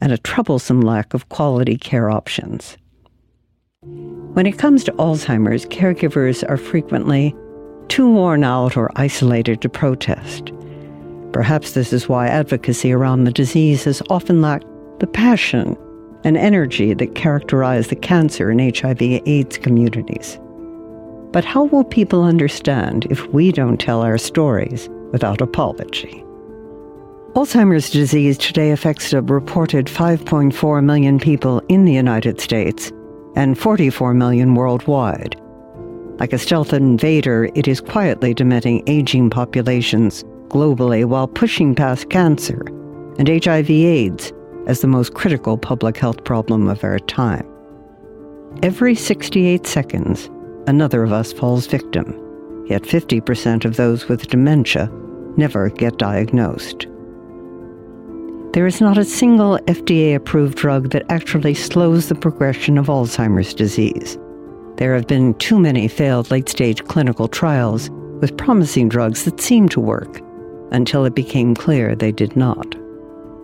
[0.01, 2.77] and a troublesome lack of quality care options.
[3.81, 7.35] When it comes to Alzheimer's, caregivers are frequently
[7.87, 10.51] too worn out or isolated to protest.
[11.33, 14.65] Perhaps this is why advocacy around the disease has often lacked
[14.99, 15.77] the passion
[16.23, 20.39] and energy that characterize the cancer and HIV AIDS communities.
[21.31, 26.23] But how will people understand if we don't tell our stories without apology?
[27.33, 32.91] Alzheimer's disease today affects a reported 5.4 million people in the United States
[33.35, 35.39] and 44 million worldwide.
[36.19, 42.65] Like a stealth invader, it is quietly dementing aging populations globally while pushing past cancer
[43.19, 44.33] and HIV AIDS
[44.69, 47.45] as the most critical public health problem of our time.
[48.61, 50.29] Every 68 seconds,
[50.67, 52.07] another of us falls victim,
[52.67, 54.91] yet 50% of those with dementia
[55.37, 56.85] never get diagnosed.
[58.53, 63.55] There is not a single FDA approved drug that actually slows the progression of Alzheimer's
[63.55, 64.19] disease.
[64.77, 67.89] There have been too many failed late stage clinical trials
[68.21, 70.21] with promising drugs that seemed to work
[70.71, 72.75] until it became clear they did not.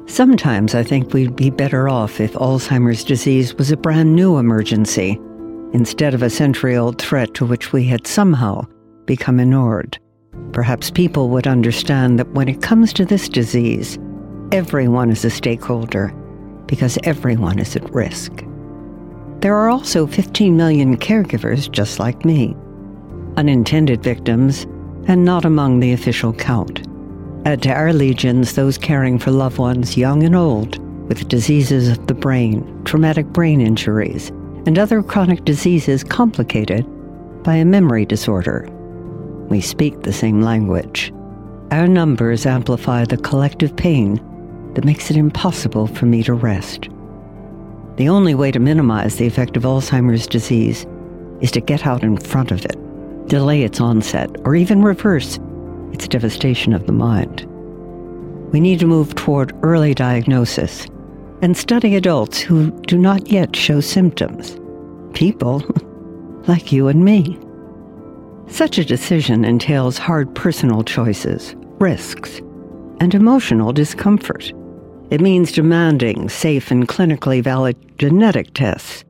[0.07, 5.19] Sometimes I think we'd be better off if Alzheimer's disease was a brand new emergency
[5.73, 8.65] instead of a century old threat to which we had somehow
[9.05, 9.97] become inured.
[10.51, 13.97] Perhaps people would understand that when it comes to this disease,
[14.51, 16.13] everyone is a stakeholder
[16.67, 18.31] because everyone is at risk.
[19.39, 22.55] There are also 15 million caregivers just like me,
[23.37, 24.65] unintended victims,
[25.07, 26.87] and not among the official count.
[27.45, 32.07] Add to our legions those caring for loved ones, young and old, with diseases of
[32.07, 34.29] the brain, traumatic brain injuries,
[34.65, 36.83] and other chronic diseases complicated
[37.43, 38.67] by a memory disorder.
[39.47, 41.13] We speak the same language.
[41.69, 44.15] Our numbers amplify the collective pain
[44.73, 46.89] that makes it impossible for me to rest.
[47.97, 50.87] The only way to minimize the effect of Alzheimer's disease
[51.41, 55.39] is to get out in front of it, delay its onset, or even reverse
[55.95, 57.47] its devastation of the mind.
[58.51, 60.87] We need to move toward early diagnosis
[61.41, 64.59] and study adults who do not yet show symptoms.
[65.13, 65.63] People
[66.47, 67.39] like you and me.
[68.47, 72.41] Such a decision entails hard personal choices, risks,
[72.99, 74.51] and emotional discomfort.
[75.11, 79.05] It means demanding safe and clinically valid genetic tests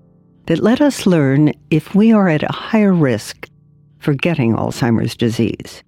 [0.45, 3.49] that let us learn if we are at a higher risk
[3.97, 5.83] for getting Alzheimer's disease.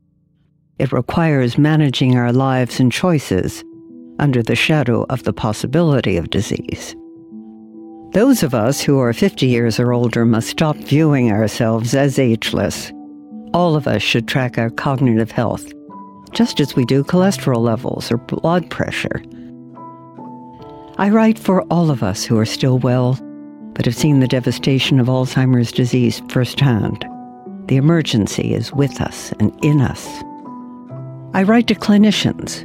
[0.79, 3.63] It requires managing our lives and choices
[4.19, 6.95] under the shadow of the possibility of disease.
[8.13, 12.91] Those of us who are 50 years or older must stop viewing ourselves as ageless.
[13.53, 15.71] All of us should track our cognitive health,
[16.31, 19.21] just as we do cholesterol levels or blood pressure.
[20.99, 23.19] I write for all of us who are still well,
[23.73, 27.05] but have seen the devastation of Alzheimer's disease firsthand.
[27.67, 30.07] The emergency is with us and in us.
[31.37, 32.63] I write to clinicians,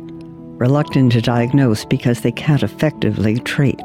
[0.58, 3.84] reluctant to diagnose because they can't effectively treat.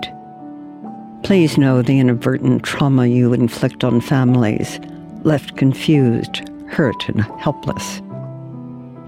[1.24, 4.80] Please know the inadvertent trauma you inflict on families,
[5.24, 8.02] left confused, hurt, and helpless.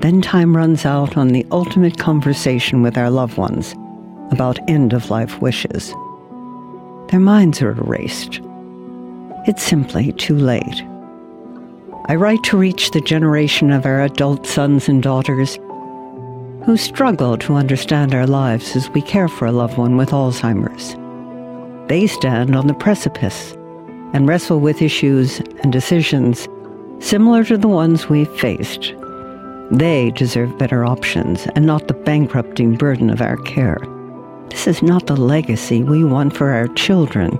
[0.01, 3.73] Then time runs out on the ultimate conversation with our loved ones
[4.31, 5.93] about end of life wishes.
[7.07, 8.41] Their minds are erased.
[9.47, 10.83] It's simply too late.
[12.07, 15.57] I write to reach the generation of our adult sons and daughters
[16.63, 20.95] who struggle to understand our lives as we care for a loved one with Alzheimer's.
[21.87, 23.53] They stand on the precipice
[24.13, 26.47] and wrestle with issues and decisions
[26.99, 28.93] similar to the ones we've faced.
[29.71, 33.79] They deserve better options and not the bankrupting burden of our care.
[34.49, 37.37] This is not the legacy we want for our children,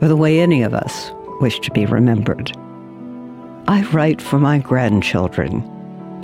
[0.00, 1.10] or the way any of us
[1.40, 2.52] wish to be remembered.
[3.66, 5.68] I write for my grandchildren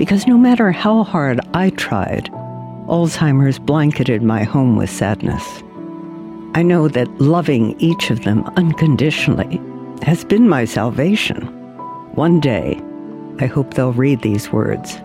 [0.01, 2.30] because no matter how hard I tried,
[2.88, 5.62] Alzheimer's blanketed my home with sadness.
[6.55, 9.61] I know that loving each of them unconditionally
[10.01, 11.42] has been my salvation.
[12.14, 12.80] One day,
[13.40, 14.96] I hope they'll read these words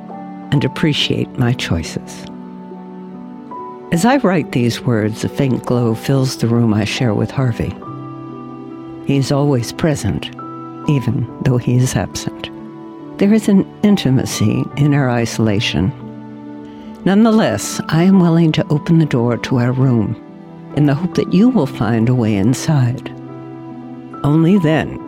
[0.53, 2.25] and appreciate my choices.
[3.91, 7.75] As I write these words, a faint glow fills the room I share with Harvey.
[9.07, 10.27] He is always present,
[10.87, 12.49] even though he is absent.
[13.17, 15.89] There is an intimacy in our isolation.
[17.05, 20.21] Nonetheless, I am willing to open the door to our room
[20.75, 23.09] in the hope that you will find a way inside.
[24.25, 24.99] Only then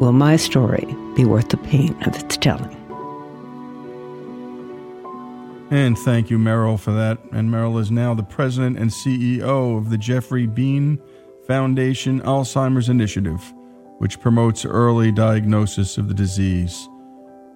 [0.00, 0.84] will my story
[1.14, 2.76] be worth the pain of its telling.
[5.70, 7.18] And thank you, Meryl, for that.
[7.30, 11.00] And Meryl is now the president and CEO of the Geoffrey Beene
[11.46, 13.54] Foundation Alzheimer's Initiative,
[13.98, 16.88] which promotes early diagnosis of the disease.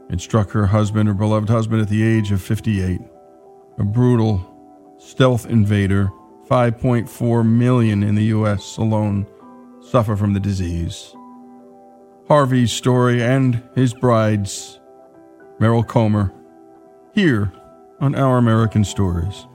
[0.08, 3.00] It struck her husband, her beloved husband, at the age of 58.
[3.78, 4.40] A brutal
[4.98, 6.10] stealth invader,
[6.48, 8.76] 5.4 million in the U.S.
[8.76, 9.26] alone
[9.80, 11.14] suffer from the disease.
[12.28, 14.80] Harvey's story and his bride's,
[15.60, 16.32] Meryl Comer,
[17.14, 17.52] here
[18.00, 19.46] on Our American Stories.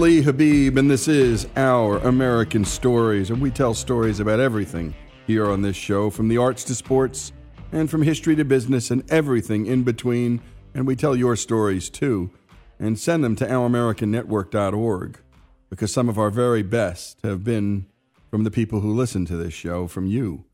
[0.00, 4.94] Lee Habeeb, and this is Our American Stories, and we tell stories about everything
[5.26, 7.32] here on this show, from the arts to sports,
[7.70, 10.40] and from history to business, and everything in between.
[10.72, 12.30] And we tell your stories too,
[12.78, 15.20] and send them to ouramericannetwork.org,
[15.68, 17.84] because some of our very best have been
[18.30, 20.46] from the people who listen to this show, from you.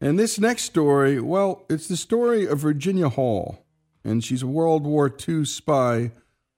[0.00, 3.64] And this next story, well, it's the story of Virginia Hall,
[4.02, 6.10] and she's a World War II spy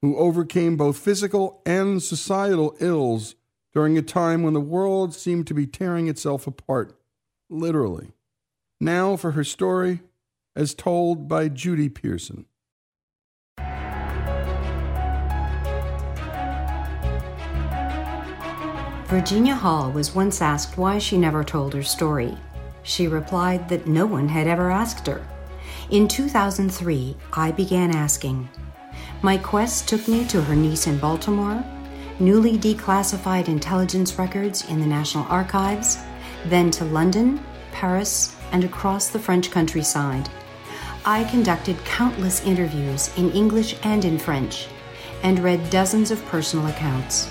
[0.03, 3.34] who overcame both physical and societal ills
[3.72, 6.99] during a time when the world seemed to be tearing itself apart,
[7.51, 8.12] literally.
[8.80, 10.01] Now for her story,
[10.55, 12.47] as told by Judy Pearson.
[19.07, 22.36] Virginia Hall was once asked why she never told her story.
[22.82, 25.24] She replied that no one had ever asked her.
[25.90, 28.49] In 2003, I began asking.
[29.27, 31.64] My quest took me to her niece in Baltimore,
[32.20, 35.99] newly declassified intelligence records in the National Archives,
[36.45, 40.31] then to London, Paris, and across the French countryside.
[41.05, 44.68] I conducted countless interviews in English and in French
[45.24, 47.27] and read dozens of personal accounts.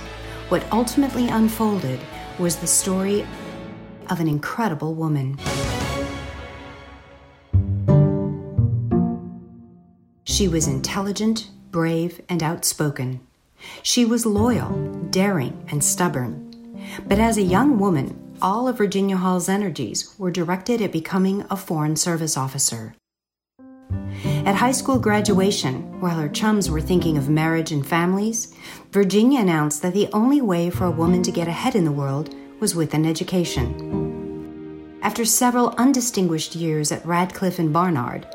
[0.49, 2.01] What ultimately unfolded
[2.37, 3.25] was the story
[4.09, 5.39] of an incredible woman.
[10.25, 13.19] She was intelligent, brave, and outspoken.
[13.81, 14.71] She was loyal,
[15.09, 16.41] daring, and stubborn.
[17.07, 21.55] But as a young woman, all of Virginia Hall's energies were directed at becoming a
[21.55, 22.95] Foreign Service officer.
[24.45, 28.53] At high school graduation, while her chums were thinking of marriage and families,
[28.91, 32.35] Virginia announced that the only way for a woman to get ahead in the world
[32.59, 34.97] was with an education.
[35.01, 38.27] After several undistinguished years at Radcliffe and Barnard,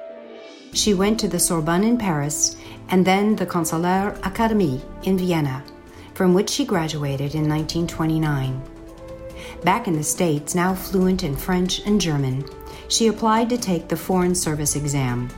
[0.72, 2.56] she went to the Sorbonne in Paris
[2.90, 5.64] and then the Consulaire Académie in Vienna,
[6.14, 8.62] from which she graduated in 1929.
[9.64, 12.44] Back in the States, now fluent in French and German,
[12.88, 15.28] she applied to take the Foreign Service exam.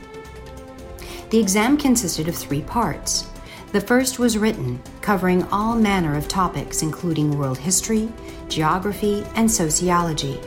[1.29, 3.27] The exam consisted of three parts.
[3.71, 8.07] The first was written, covering all manner of topics, including world history,
[8.49, 10.39] geography, and sociology.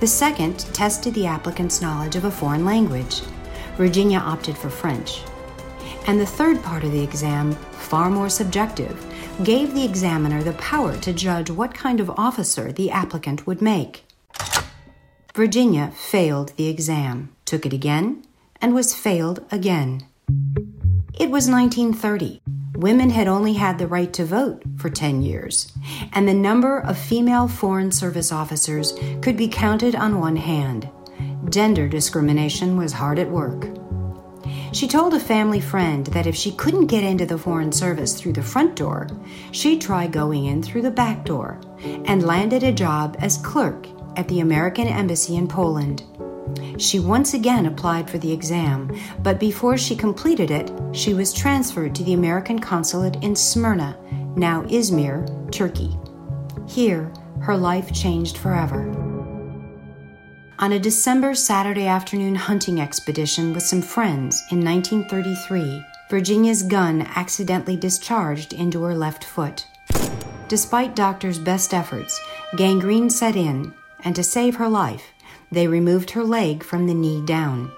[0.00, 3.22] The second tested the applicant's knowledge of a foreign language.
[3.76, 5.22] Virginia opted for French.
[6.06, 9.04] And the third part of the exam, far more subjective,
[9.42, 14.04] gave the examiner the power to judge what kind of officer the applicant would make.
[15.34, 18.24] Virginia failed the exam, took it again,
[18.60, 20.06] and was failed again.
[21.18, 22.40] It was 1930.
[22.76, 25.72] Women had only had the right to vote for 10 years,
[26.12, 28.92] and the number of female Foreign Service officers
[29.22, 30.88] could be counted on one hand.
[31.48, 33.66] Gender discrimination was hard at work.
[34.72, 38.34] She told a family friend that if she couldn't get into the Foreign Service through
[38.34, 39.08] the front door,
[39.52, 41.60] she'd try going in through the back door,
[42.04, 43.86] and landed a job as clerk
[44.16, 46.02] at the American Embassy in Poland.
[46.78, 51.94] She once again applied for the exam, but before she completed it, she was transferred
[51.94, 53.96] to the American consulate in Smyrna,
[54.36, 55.96] now Izmir, Turkey.
[56.66, 59.05] Here, her life changed forever.
[60.58, 67.76] On a December Saturday afternoon hunting expedition with some friends in 1933, Virginia's gun accidentally
[67.76, 69.66] discharged into her left foot.
[70.48, 72.18] Despite doctors' best efforts,
[72.56, 75.12] gangrene set in, and to save her life,
[75.52, 77.70] they removed her leg from the knee down.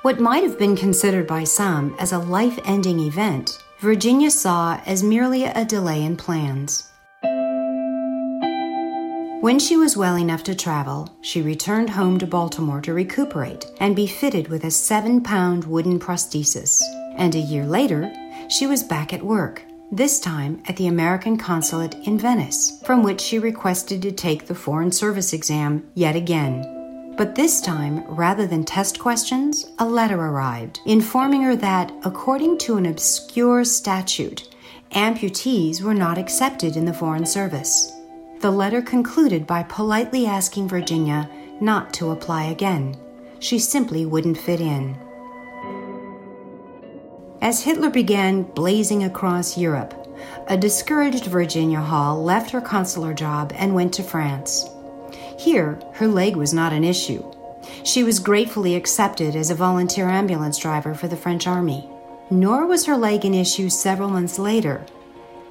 [0.00, 5.02] What might have been considered by some as a life ending event, Virginia saw as
[5.02, 6.90] merely a delay in plans.
[9.40, 13.94] When she was well enough to travel, she returned home to Baltimore to recuperate and
[13.94, 16.82] be fitted with a seven pound wooden prosthesis.
[17.16, 18.12] And a year later,
[18.50, 19.62] she was back at work,
[19.92, 24.56] this time at the American consulate in Venice, from which she requested to take the
[24.56, 27.14] Foreign Service exam yet again.
[27.16, 32.76] But this time, rather than test questions, a letter arrived informing her that, according to
[32.76, 34.48] an obscure statute,
[34.90, 37.92] amputees were not accepted in the Foreign Service.
[38.40, 41.28] The letter concluded by politely asking Virginia
[41.60, 42.96] not to apply again.
[43.40, 44.96] She simply wouldn't fit in.
[47.42, 49.92] As Hitler began blazing across Europe,
[50.46, 54.68] a discouraged Virginia Hall left her consular job and went to France.
[55.36, 57.24] Here, her leg was not an issue.
[57.84, 61.88] She was gratefully accepted as a volunteer ambulance driver for the French Army.
[62.30, 64.84] Nor was her leg an issue several months later,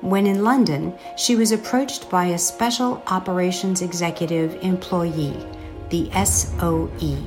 [0.01, 5.45] when in London she was approached by a Special Operations Executive Employee,
[5.89, 7.17] the SOE.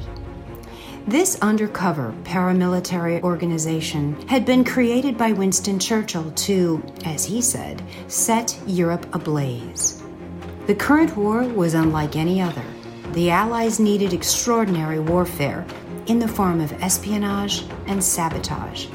[1.07, 8.57] This undercover paramilitary organization had been created by Winston Churchill to, as he said, set
[8.67, 10.03] Europe ablaze.
[10.67, 12.65] The current war was unlike any other.
[13.13, 15.67] The Allies needed extraordinary warfare
[16.07, 18.87] in the form of espionage and sabotage.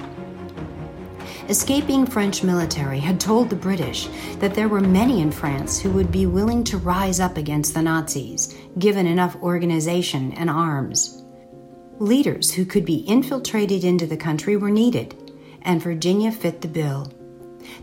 [1.48, 6.12] Escaping French military had told the British that there were many in France who would
[6.12, 11.24] be willing to rise up against the Nazis, given enough organization and arms.
[12.00, 15.14] Leaders who could be infiltrated into the country were needed,
[15.62, 17.14] and Virginia fit the bill.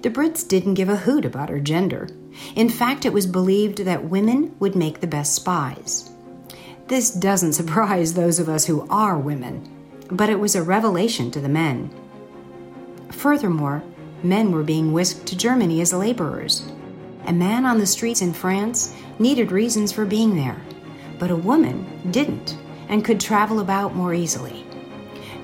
[0.02, 2.08] The Brits didn't give a hoot about her gender.
[2.56, 6.10] In fact, it was believed that women would make the best spies.
[6.88, 9.68] This doesn't surprise those of us who are women,
[10.10, 11.94] but it was a revelation to the men.
[13.12, 13.82] Furthermore,
[14.22, 16.68] men were being whisked to Germany as laborers.
[17.26, 20.60] A man on the streets in France needed reasons for being there,
[21.18, 22.56] but a woman didn't
[22.88, 24.66] and could travel about more easily.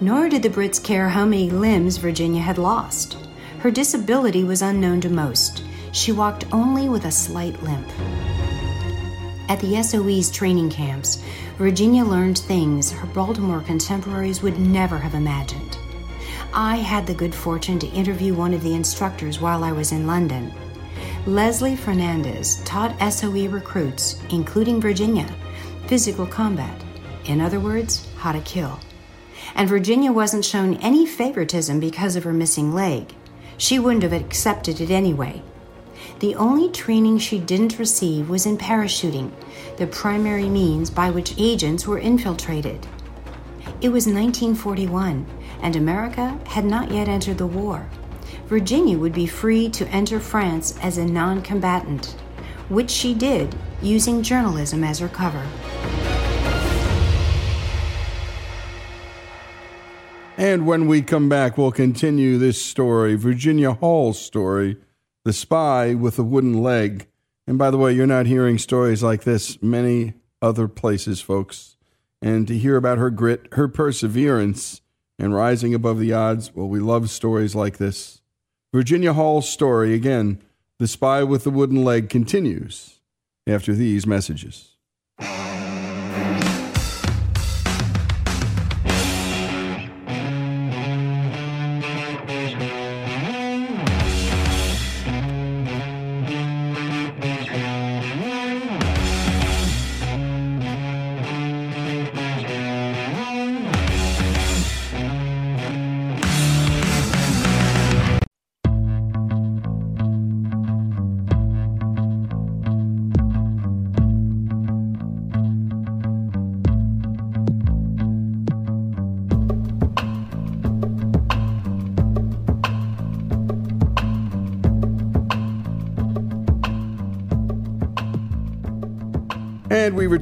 [0.00, 3.16] Nor did the Brits care how many limbs Virginia had lost.
[3.60, 5.62] Her disability was unknown to most.
[5.92, 7.88] She walked only with a slight limp.
[9.48, 11.22] At the SOE's training camps,
[11.56, 15.78] Virginia learned things her Baltimore contemporaries would never have imagined.
[16.53, 20.07] I had the good fortune to interview one of the instructors while I was in
[20.07, 20.53] London.
[21.26, 25.28] Leslie Fernandez taught SOE recruits, including Virginia,
[25.86, 26.82] physical combat.
[27.26, 28.80] In other words, how to kill.
[29.55, 33.14] And Virginia wasn't shown any favoritism because of her missing leg.
[33.59, 35.42] She wouldn't have accepted it anyway.
[36.20, 39.30] The only training she didn't receive was in parachuting,
[39.76, 42.86] the primary means by which agents were infiltrated.
[43.80, 45.26] It was 1941,
[45.62, 47.88] and America had not yet entered the war.
[48.46, 52.16] Virginia would be free to enter France as a non combatant,
[52.68, 55.46] which she did using journalism as her cover.
[60.38, 64.76] And when we come back, we'll continue this story Virginia Hall's story,
[65.24, 67.09] The Spy with the Wooden Leg.
[67.48, 71.76] And by the way, you're not hearing stories like this many other places, folks.
[72.22, 74.80] And to hear about her grit, her perseverance,
[75.18, 78.20] and rising above the odds, well, we love stories like this.
[78.72, 80.42] Virginia Hall's story, again,
[80.78, 83.00] The Spy with the Wooden Leg, continues
[83.46, 84.76] after these messages.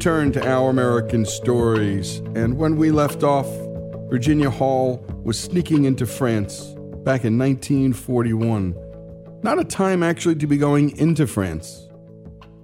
[0.07, 2.19] Return to Our American Stories.
[2.37, 3.49] And when we left off,
[4.09, 6.61] Virginia Hall was sneaking into France
[7.03, 8.77] back in 1941.
[9.43, 11.89] Not a time actually to be going into France.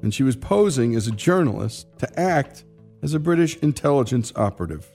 [0.03, 2.65] And she was posing as a journalist to act
[3.03, 4.87] as a British intelligence operative.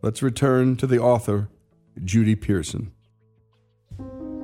[0.00, 1.50] Let's return to the author,
[2.02, 2.92] Judy Pearson.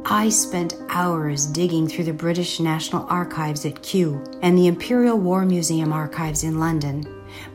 [0.05, 5.47] I spent hours digging through the British National Archives at Kew and the Imperial War
[5.47, 7.07] Museum archives in London,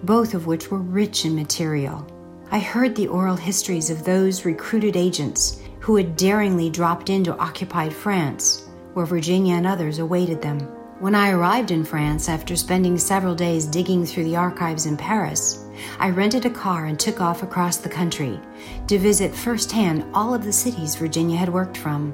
[0.04, 2.06] both of which were rich in material.
[2.52, 7.94] I heard the oral histories of those recruited agents who had daringly dropped into occupied
[7.94, 10.60] France, where Virginia and others awaited them.
[11.00, 15.66] When I arrived in France after spending several days digging through the archives in Paris,
[16.00, 18.40] I rented a car and took off across the country
[18.88, 22.14] to visit firsthand all of the cities Virginia had worked from.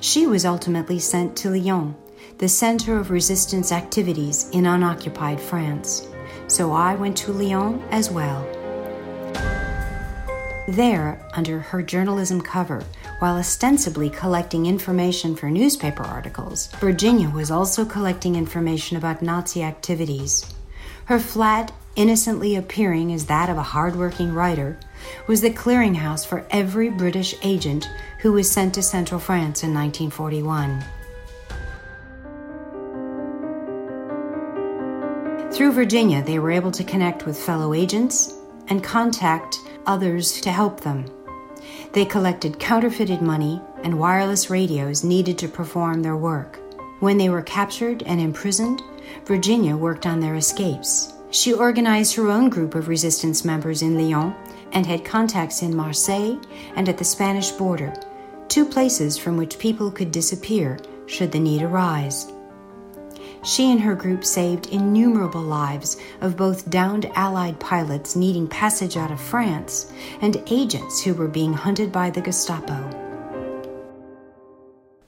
[0.00, 1.94] She was ultimately sent to Lyon,
[2.38, 6.08] the center of resistance activities in unoccupied France.
[6.52, 8.46] So I went to Lyon as well.
[10.68, 12.84] There, under her journalism cover,
[13.20, 20.44] while ostensibly collecting information for newspaper articles, Virginia was also collecting information about Nazi activities.
[21.06, 24.78] Her flat, innocently appearing as that of a hardworking writer,
[25.26, 27.88] was the clearinghouse for every British agent
[28.18, 30.84] who was sent to Central France in 1941.
[35.62, 38.34] Through Virginia, they were able to connect with fellow agents
[38.66, 41.04] and contact others to help them.
[41.92, 46.58] They collected counterfeited money and wireless radios needed to perform their work.
[46.98, 48.82] When they were captured and imprisoned,
[49.24, 51.12] Virginia worked on their escapes.
[51.30, 54.34] She organized her own group of resistance members in Lyon
[54.72, 56.40] and had contacts in Marseille
[56.74, 57.94] and at the Spanish border,
[58.48, 62.31] two places from which people could disappear should the need arise.
[63.44, 69.10] She and her group saved innumerable lives of both downed Allied pilots needing passage out
[69.10, 72.88] of France and agents who were being hunted by the Gestapo.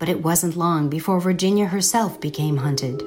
[0.01, 3.01] But it wasn't long before Virginia herself became hunted.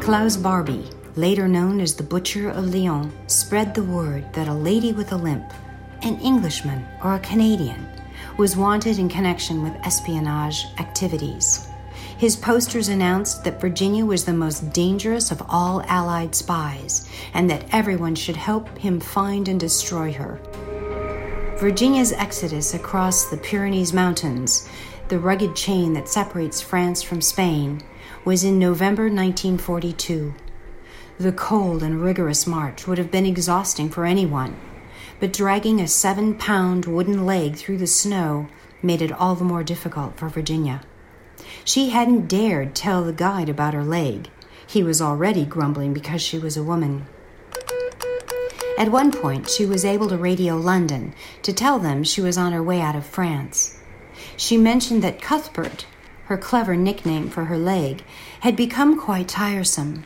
[0.00, 4.92] Klaus Barbie, later known as the Butcher of Lyon, spread the word that a lady
[4.92, 5.52] with a limp,
[6.00, 7.86] an Englishman or a Canadian,
[8.38, 11.68] was wanted in connection with espionage activities.
[12.22, 17.04] His posters announced that Virginia was the most dangerous of all Allied spies
[17.34, 20.38] and that everyone should help him find and destroy her.
[21.58, 24.68] Virginia's exodus across the Pyrenees Mountains,
[25.08, 27.80] the rugged chain that separates France from Spain,
[28.24, 30.32] was in November 1942.
[31.18, 34.54] The cold and rigorous march would have been exhausting for anyone,
[35.18, 38.46] but dragging a seven pound wooden leg through the snow
[38.80, 40.82] made it all the more difficult for Virginia.
[41.64, 44.28] She hadn't dared tell the guide about her leg.
[44.66, 47.06] He was already grumbling because she was a woman.
[48.78, 52.52] At one point, she was able to radio London to tell them she was on
[52.52, 53.78] her way out of France.
[54.36, 55.86] She mentioned that Cuthbert,
[56.24, 58.02] her clever nickname for her leg,
[58.40, 60.04] had become quite tiresome.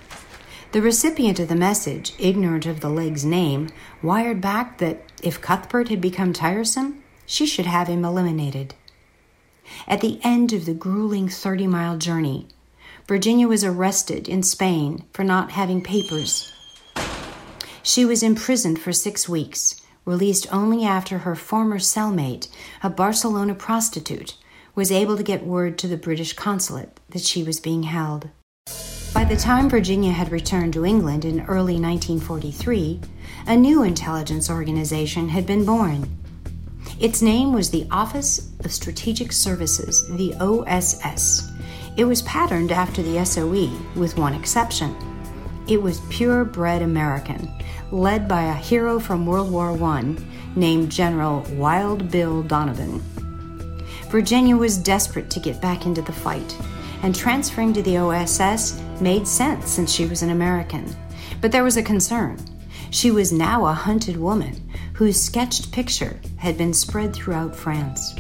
[0.73, 3.69] The recipient of the message, ignorant of the leg's name,
[4.03, 8.75] wired back that if Cuthbert had become tiresome, she should have him eliminated.
[9.87, 12.49] At the end of the grueling 30 mile journey,
[13.07, 16.53] Virginia was arrested in Spain for not having papers.
[17.83, 22.49] She was imprisoned for six weeks, released only after her former cellmate,
[22.83, 24.37] a Barcelona prostitute,
[24.75, 28.29] was able to get word to the British consulate that she was being held.
[29.15, 33.01] By the time Virginia had returned to England in early 1943,
[33.47, 36.19] a new intelligence organization had been born.
[36.99, 41.53] Its name was the Office of Strategic Services, the OSS.
[41.99, 44.97] It was patterned after the SOE, with one exception.
[45.69, 47.53] It was purebred American,
[47.91, 50.17] led by a hero from World War I
[50.55, 53.03] named General Wild Bill Donovan.
[54.09, 56.57] Virginia was desperate to get back into the fight,
[57.03, 60.97] and transferring to the OSS made sense since she was an American.
[61.43, 62.39] But there was a concern.
[62.91, 64.66] She was now a hunted woman
[64.97, 68.15] whose sketched picture had been spread throughout France.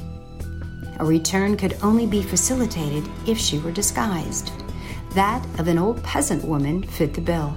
[0.98, 4.52] A return could only be facilitated if she were disguised.
[5.14, 7.56] That of an old peasant woman fit the bill.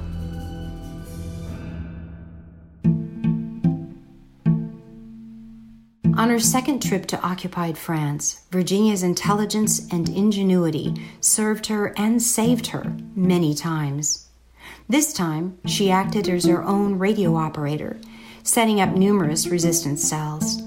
[6.18, 12.68] On her second trip to occupied France, Virginia's intelligence and ingenuity served her and saved
[12.68, 14.30] her many times.
[14.88, 18.00] This time, she acted as her own radio operator,
[18.50, 20.64] setting up numerous resistance cells.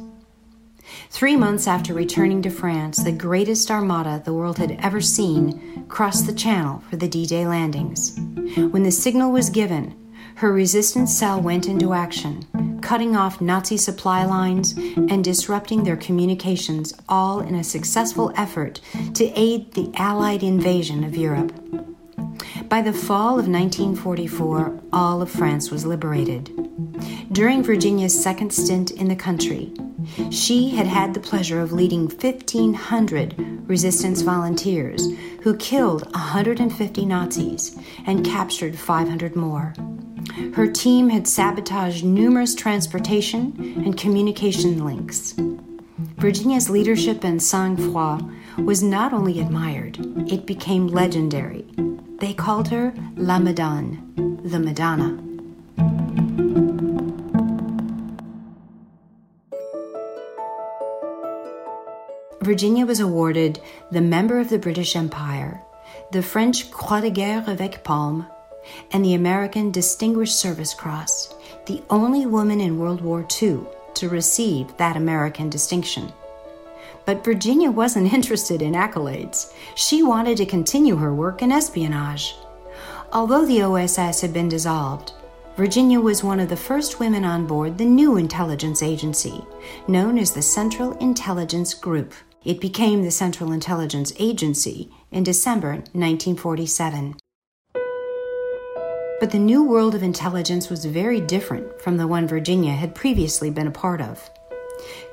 [1.11, 6.27] Three months after returning to France, the greatest armada the world had ever seen crossed
[6.27, 8.17] the channel for the D Day landings.
[8.57, 9.97] When the signal was given,
[10.37, 16.95] her resistance cell went into action, cutting off Nazi supply lines and disrupting their communications,
[17.09, 18.81] all in a successful effort
[19.15, 21.53] to aid the Allied invasion of Europe.
[22.69, 26.51] By the fall of 1944, all of France was liberated.
[27.33, 29.73] During Virginia's second stint in the country,
[30.31, 35.07] she had had the pleasure of leading 1,500 resistance volunteers
[35.43, 39.75] who killed 150 Nazis and captured 500 more.
[40.55, 45.35] Her team had sabotaged numerous transportation and communication links.
[46.17, 48.23] Virginia's leadership and sang froid
[48.59, 49.99] was not only admired,
[50.31, 51.67] it became legendary.
[52.23, 53.99] They called her La Madone,
[54.49, 55.19] the Madonna.
[62.41, 63.61] Virginia was awarded
[63.91, 65.61] the Member of the British Empire,
[66.13, 68.25] the French Croix de Guerre avec Palme,
[68.93, 71.35] and the American Distinguished Service Cross,
[71.67, 73.63] the only woman in World War II
[73.95, 76.13] to receive that American distinction.
[77.05, 79.53] But Virginia wasn't interested in accolades.
[79.75, 82.35] She wanted to continue her work in espionage.
[83.13, 85.13] Although the OSS had been dissolved,
[85.57, 89.45] Virginia was one of the first women on board the new intelligence agency,
[89.87, 92.15] known as the Central Intelligence Group.
[92.43, 97.17] It became the Central Intelligence Agency in December 1947.
[99.21, 103.51] But the new world of intelligence was very different from the one Virginia had previously
[103.51, 104.29] been a part of.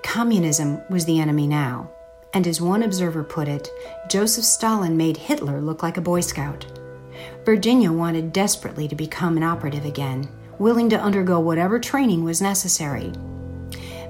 [0.04, 1.90] Communism was the enemy now,
[2.34, 3.70] and as one observer put it,
[4.10, 6.66] Joseph Stalin made Hitler look like a Boy Scout.
[7.46, 10.28] Virginia wanted desperately to become an operative again,
[10.58, 13.12] willing to undergo whatever training was necessary.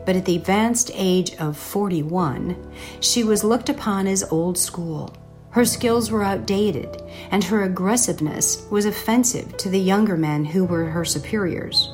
[0.06, 2.56] But at the advanced age of 41,
[3.00, 5.14] she was looked upon as old school
[5.52, 10.86] her skills were outdated, and her aggressiveness was offensive to the younger men who were
[10.86, 11.92] her superiors.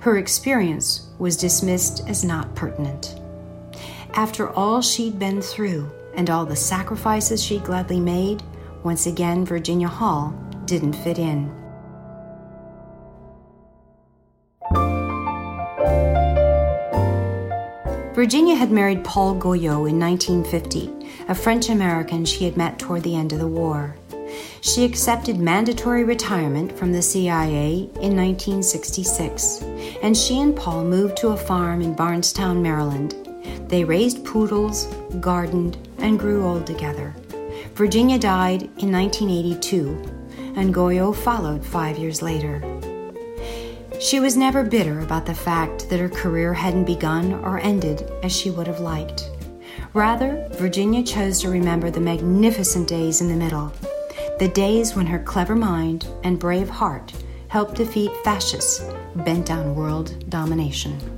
[0.00, 3.17] Her experience was dismissed as not pertinent.
[4.14, 8.42] After all she'd been through and all the sacrifices she gladly made,
[8.82, 10.34] once again Virginia Hall
[10.64, 11.54] didn't fit in.
[18.18, 20.90] Virginia had married Paul Goillot in 1950,
[21.28, 23.94] a French American she had met toward the end of the war.
[24.60, 29.62] She accepted mandatory retirement from the CIA in 1966,
[30.02, 33.27] and she and Paul moved to a farm in Bardstown, Maryland.
[33.68, 34.86] They raised poodles,
[35.20, 37.14] gardened, and grew old together.
[37.74, 42.62] Virginia died in 1982, and Goillot followed five years later.
[44.00, 48.34] She was never bitter about the fact that her career hadn't begun or ended as
[48.34, 49.30] she would have liked.
[49.92, 53.72] Rather, Virginia chose to remember the magnificent days in the middle,
[54.38, 57.12] the days when her clever mind and brave heart
[57.48, 58.84] helped defeat fascists
[59.16, 61.17] bent on world domination.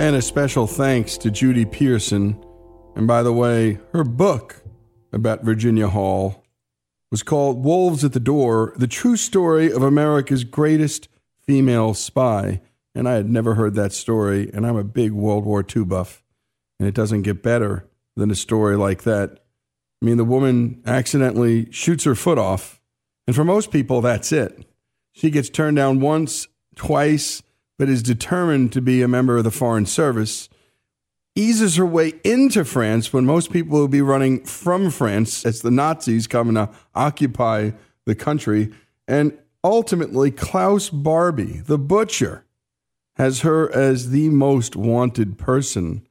[0.00, 2.42] And a special thanks to Judy Pearson.
[2.96, 4.62] And by the way, her book
[5.12, 6.42] about Virginia Hall
[7.10, 11.10] was called Wolves at the Door The True Story of America's Greatest
[11.42, 12.62] Female Spy.
[12.94, 16.22] And I had never heard that story, and I'm a big World War II buff.
[16.78, 17.86] And it doesn't get better
[18.16, 19.44] than a story like that.
[20.00, 22.80] I mean, the woman accidentally shoots her foot off,
[23.26, 24.64] and for most people, that's it.
[25.12, 27.42] She gets turned down once, twice,
[27.80, 30.50] but is determined to be a member of the Foreign Service
[31.34, 35.70] eases her way into France when most people will be running from France as the
[35.70, 37.70] Nazis come to uh, occupy
[38.04, 38.70] the country.
[39.08, 39.32] And
[39.64, 42.44] ultimately, Klaus Barbie, the butcher,
[43.14, 46.06] has her as the most wanted person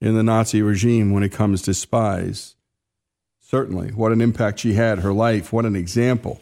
[0.00, 2.56] in the Nazi regime when it comes to spies.
[3.38, 6.40] Certainly, what an impact she had, her life, what an example.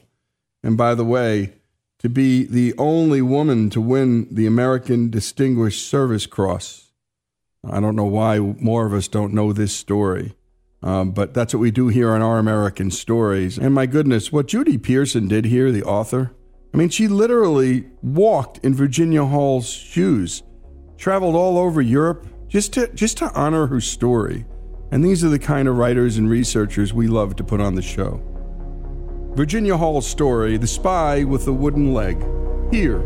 [0.62, 1.52] And by the way,
[2.01, 6.90] to be the only woman to win the American Distinguished Service Cross
[7.68, 10.34] I don't know why more of us don't know this story.
[10.82, 13.59] Um, but that's what we do here on Our American Stories.
[13.59, 16.32] And my goodness, what Judy Pearson did here, the author,
[16.72, 20.42] I mean, she literally walked in Virginia Hall's shoes,
[20.96, 24.46] traveled all over Europe just to, just to honor her story.
[24.90, 27.82] And these are the kind of writers and researchers we love to put on the
[27.82, 28.22] show.
[29.34, 32.18] Virginia Hall's story, The Spy with the Wooden Leg,
[32.72, 33.00] here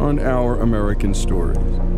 [0.00, 1.93] on Our American Stories.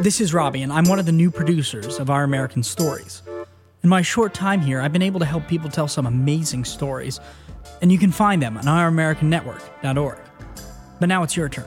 [0.00, 3.20] This is Robbie, and I'm one of the new producers of Our American Stories.
[3.82, 7.20] In my short time here, I've been able to help people tell some amazing stories,
[7.82, 10.18] and you can find them on ouramericannetwork.org.
[11.00, 11.66] But now it's your turn.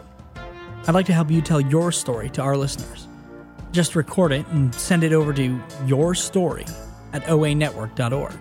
[0.87, 3.07] I'd like to help you tell your story to our listeners.
[3.71, 6.65] Just record it and send it over to your story
[7.13, 8.33] at oanetwork.org.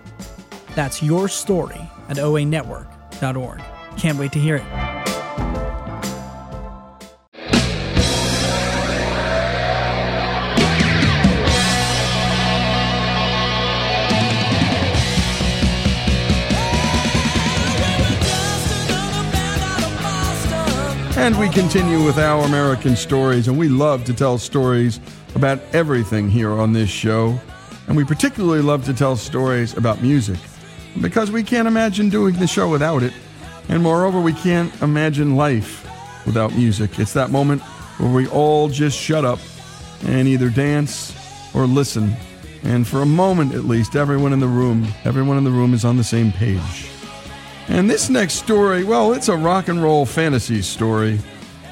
[0.75, 3.61] That's your story at oanetwork.org.
[3.99, 5.02] Can't wait to hear it.
[21.23, 24.99] And we continue with our American stories, and we love to tell stories
[25.37, 27.39] about everything here on this show.
[27.87, 30.41] And we particularly love to tell stories about music
[31.01, 33.13] because we can't imagine doing the show without it.
[33.69, 35.89] And moreover, we can't imagine life
[36.27, 36.99] without music.
[36.99, 37.63] It's that moment
[37.99, 39.39] where we all just shut up
[40.05, 41.17] and either dance
[41.55, 42.17] or listen.
[42.65, 45.85] And for a moment at least, everyone in the room, everyone in the room is
[45.85, 46.91] on the same page.
[47.69, 51.19] And this next story, well, it's a rock and roll fantasy story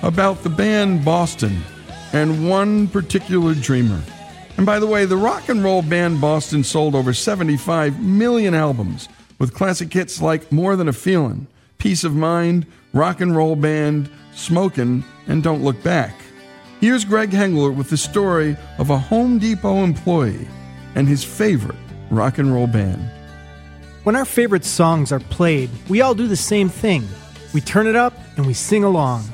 [0.03, 1.63] about the band Boston
[2.13, 4.01] and one particular dreamer.
[4.57, 9.09] And by the way, the rock and roll band Boston sold over 75 million albums
[9.39, 11.47] with classic hits like More Than a Feeling,
[11.79, 16.15] Peace of Mind, Rock and Roll Band, Smokin', and Don't Look Back.
[16.81, 20.49] Here's Greg Hengler with the story of a Home Depot employee
[20.95, 21.77] and his favorite
[22.11, 23.11] rock and roll band.
[24.03, 27.07] When our favorite songs are played, we all do the same thing.
[27.53, 29.25] We turn it up and we sing along.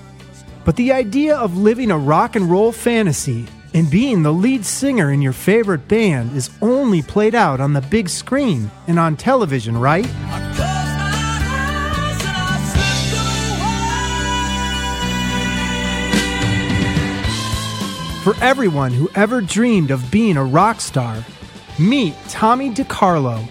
[0.64, 5.12] But the idea of living a rock and roll fantasy and being the lead singer
[5.12, 9.78] in your favorite band is only played out on the big screen and on television,
[9.78, 10.06] right?
[18.24, 21.24] For everyone who ever dreamed of being a rock star,
[21.78, 23.48] meet Tommy DeCarlo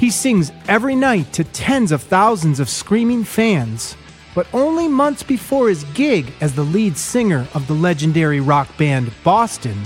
[0.00, 3.94] he sings every night to tens of thousands of screaming fans.
[4.34, 9.12] But only months before his gig as the lead singer of the legendary rock band
[9.22, 9.84] Boston,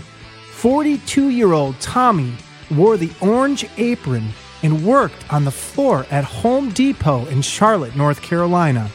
[0.53, 2.33] 42 year old Tommy
[2.71, 4.29] wore the orange apron
[4.63, 8.89] and worked on the floor at Home Depot in Charlotte, North Carolina.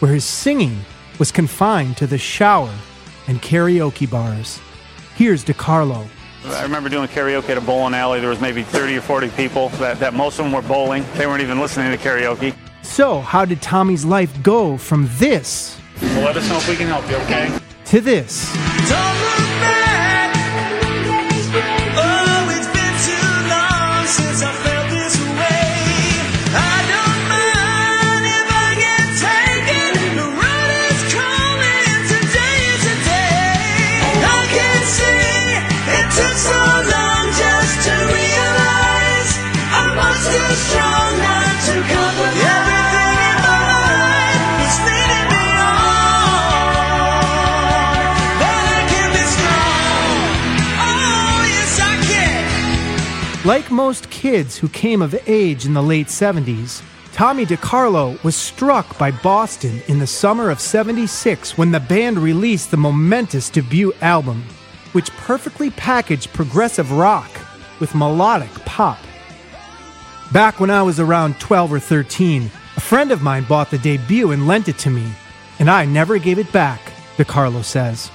[0.00, 0.80] where his singing
[1.20, 2.74] was confined to the shower
[3.28, 4.60] and karaoke bars.
[5.14, 6.08] Here's DeCarlo.
[6.46, 8.20] I remember doing karaoke at a bowling alley.
[8.20, 11.04] There was maybe 30 or 40 people that, that most of them were bowling.
[11.14, 12.54] They weren't even listening to karaoke.
[12.82, 16.86] So, how did Tommy's life go from this Well, let us know if we can
[16.88, 17.58] help you, okay?
[17.86, 18.73] to this?
[53.74, 59.10] Most kids who came of age in the late 70s, Tommy DeCarlo was struck by
[59.10, 64.42] Boston in the summer of 76 when the band released the momentous debut album,
[64.92, 67.30] which perfectly packaged progressive rock
[67.80, 68.98] with melodic pop.
[70.32, 74.32] Back when I was around 12 or 13, a friend of mine bought the debut
[74.32, 75.08] and lent it to me,
[75.58, 76.80] and I never gave it back,
[77.16, 78.10] DeCarlo says.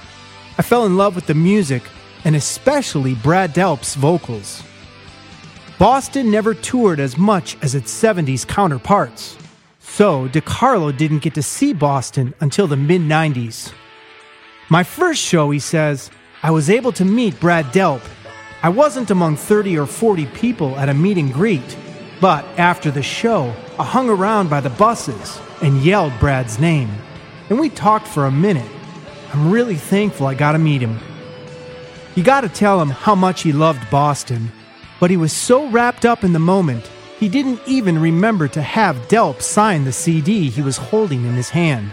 [0.58, 1.82] I fell in love with the music
[2.24, 4.62] and especially Brad Delp's vocals.
[5.80, 9.38] Boston never toured as much as its 70s counterparts,
[9.78, 13.72] so DeCarlo didn't get to see Boston until the mid 90s.
[14.68, 16.10] My first show, he says,
[16.42, 18.02] I was able to meet Brad Delp.
[18.62, 21.78] I wasn't among 30 or 40 people at a meet and greet,
[22.20, 26.90] but after the show, I hung around by the buses and yelled Brad's name.
[27.48, 28.70] And we talked for a minute.
[29.32, 30.98] I'm really thankful I got to meet him.
[32.16, 34.52] You got to tell him how much he loved Boston,
[35.00, 36.88] but he was so wrapped up in the moment,
[37.18, 41.50] he didn't even remember to have Delp sign the CD he was holding in his
[41.50, 41.90] hand.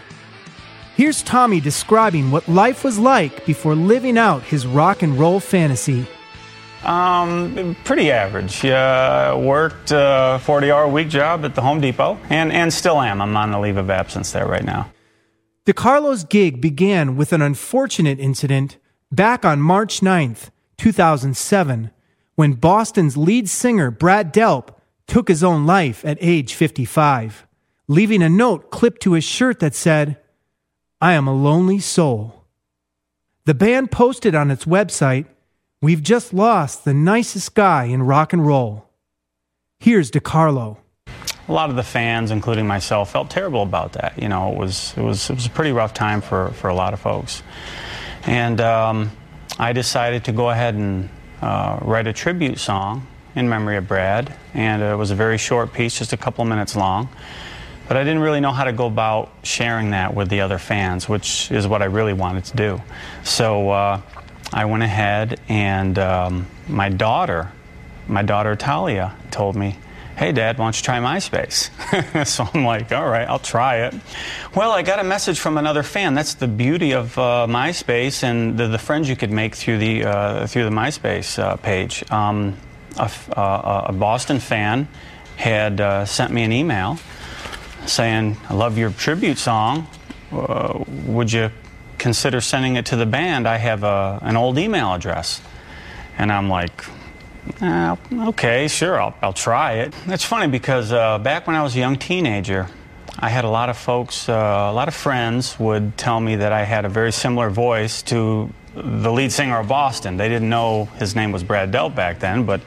[0.95, 6.07] Here's Tommy describing what life was like before living out his rock and roll fantasy.
[6.83, 8.63] Um, pretty average.
[8.65, 13.21] Uh, worked a 40 hour week job at the Home Depot and, and still am.
[13.21, 14.91] I'm on a leave of absence there right now.
[15.65, 18.77] DeCarlo's gig began with an unfortunate incident
[19.11, 21.91] back on March 9th, 2007,
[22.37, 24.69] when Boston's lead singer Brad Delp
[25.05, 27.45] took his own life at age 55,
[27.89, 30.17] leaving a note clipped to his shirt that said,
[31.01, 32.45] I am a lonely soul.
[33.43, 35.25] The band posted on its website,
[35.79, 38.89] We've just lost the nicest guy in rock and roll.
[39.79, 40.77] Here's DeCarlo.
[41.47, 44.19] A lot of the fans, including myself, felt terrible about that.
[44.19, 46.73] You know, it was it was it was a pretty rough time for for a
[46.73, 47.43] lot of folks,
[48.23, 49.11] and um,
[49.59, 51.09] I decided to go ahead and
[51.41, 55.71] uh, write a tribute song in memory of Brad, and it was a very short
[55.71, 57.09] piece, just a couple minutes long.
[57.87, 61.07] But I didn't really know how to go about sharing that with the other fans,
[61.07, 62.81] which is what I really wanted to do.
[63.23, 64.01] So uh,
[64.51, 67.51] I went ahead, and um, my daughter,
[68.07, 69.77] my daughter Talia, told me,
[70.17, 72.25] Hey, Dad, why don't you try MySpace?
[72.25, 73.93] so I'm like, All right, I'll try it.
[74.55, 76.15] Well, I got a message from another fan.
[76.15, 80.05] That's the beauty of uh, MySpace and the, the friends you could make through the,
[80.05, 82.03] uh, through the MySpace uh, page.
[82.11, 82.57] Um,
[82.97, 84.87] a, uh, a Boston fan
[85.35, 86.97] had uh, sent me an email
[87.85, 89.87] saying, I love your tribute song.
[90.31, 91.51] Uh, would you
[91.99, 93.47] consider sending it to the band?
[93.47, 95.41] I have a, an old email address.
[96.17, 96.83] And I'm like,
[97.61, 97.97] "Ah,
[98.29, 99.93] okay, sure, I'll, I'll try it.
[100.07, 102.67] It's funny because uh, back when I was a young teenager,
[103.19, 106.51] I had a lot of folks, uh, a lot of friends would tell me that
[106.51, 110.17] I had a very similar voice to the lead singer of Boston.
[110.17, 112.61] They didn't know his name was Brad Delp back then, but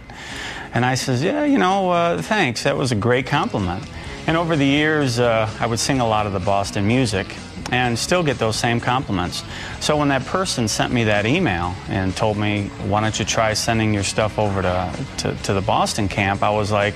[0.73, 2.63] and I says, yeah, you know, uh, thanks.
[2.65, 3.85] That was a great compliment.
[4.27, 7.35] And over the years, uh, I would sing a lot of the Boston music
[7.71, 9.43] and still get those same compliments.
[9.81, 13.55] So when that person sent me that email and told me, why don't you try
[13.55, 16.95] sending your stuff over to, to, to the Boston camp, I was like,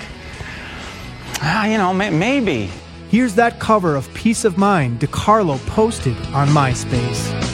[1.40, 2.70] ah, you know, may- maybe.
[3.08, 7.53] Here's that cover of Peace of Mind DeCarlo posted on MySpace.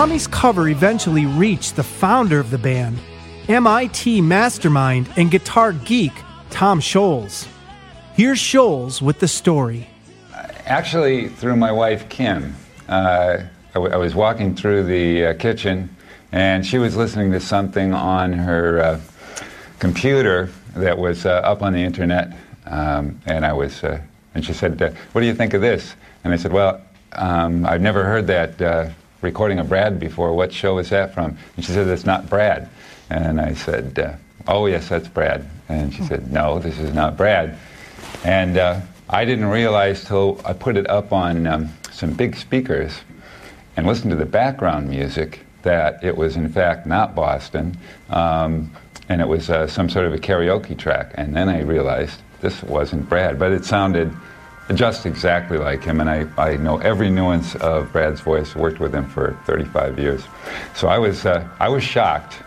[0.00, 2.98] Tommy's cover eventually reached the founder of the band,
[3.48, 6.14] MIT mastermind and guitar geek
[6.48, 7.46] Tom Scholz.
[8.14, 9.86] Here's Scholz with the story.
[10.64, 12.56] Actually, through my wife Kim.
[12.88, 15.94] Uh, I, w- I was walking through the uh, kitchen,
[16.32, 19.00] and she was listening to something on her uh,
[19.80, 22.34] computer that was uh, up on the internet.
[22.64, 24.00] Um, and I was, uh,
[24.34, 25.94] and she said, uh, "What do you think of this?"
[26.24, 26.80] And I said, "Well,
[27.12, 30.34] um, I've never heard that recording of Brad before.
[30.34, 32.68] What show is that from?" And she said, "It's not Brad."
[33.08, 34.12] And I said, uh,
[34.46, 37.56] "Oh yes, that's Brad." And she said, "No, this is not Brad."
[38.24, 42.92] And uh, I didn't realize till I put it up on um, some big speakers
[43.76, 47.76] and listened to the background music that it was in fact not Boston,
[48.08, 48.74] um,
[49.08, 51.12] and it was uh, some sort of a karaoke track.
[51.14, 54.14] And then I realized this wasn't Brad, but it sounded
[54.74, 58.54] just exactly like him, and I, I know every nuance of Brad's voice.
[58.54, 60.24] Worked with him for 35 years,
[60.74, 62.42] so I was uh, I was shocked,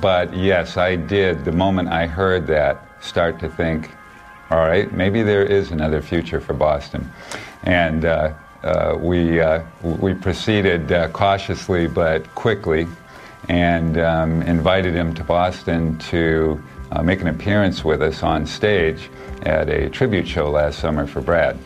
[0.00, 1.44] but yes, I did.
[1.44, 3.90] The moment I heard that, start to think,
[4.50, 7.10] all right, maybe there is another future for Boston,
[7.62, 8.04] and.
[8.04, 8.32] Uh,
[8.64, 12.88] uh, we, uh, we proceeded uh, cautiously but quickly
[13.48, 16.60] and um, invited him to Boston to
[16.92, 19.10] uh, make an appearance with us on stage
[19.42, 21.56] at a tribute show last summer for Brad.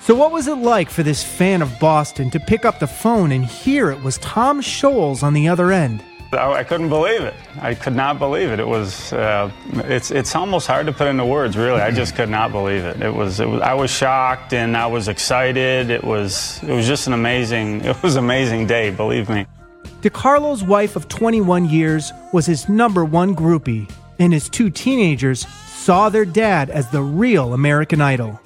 [0.00, 3.32] So, what was it like for this fan of Boston to pick up the phone
[3.32, 6.02] and hear it was Tom Scholz on the other end?
[6.32, 7.34] I, I couldn't believe it.
[7.60, 8.60] I could not believe it.
[8.60, 9.12] It was.
[9.12, 9.50] Uh,
[9.84, 10.10] it's.
[10.10, 11.56] It's almost hard to put into words.
[11.56, 13.02] Really, I just could not believe it.
[13.02, 13.40] It was.
[13.40, 13.60] It was.
[13.62, 15.90] I was shocked and I was excited.
[15.90, 16.62] It was.
[16.62, 17.84] It was just an amazing.
[17.88, 18.90] It was an amazing day.
[18.90, 19.46] Believe me.
[20.02, 26.08] DeCarlo's wife of 21 years was his number one groupie, and his two teenagers saw
[26.08, 28.40] their dad as the real American Idol.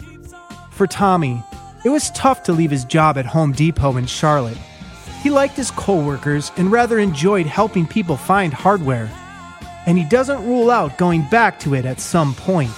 [0.70, 1.42] For Tommy,
[1.84, 4.58] it was tough to leave his job at Home Depot in Charlotte.
[5.22, 9.10] He liked his coworkers and rather enjoyed helping people find hardware.
[9.86, 12.70] And he doesn't rule out going back to it at some point.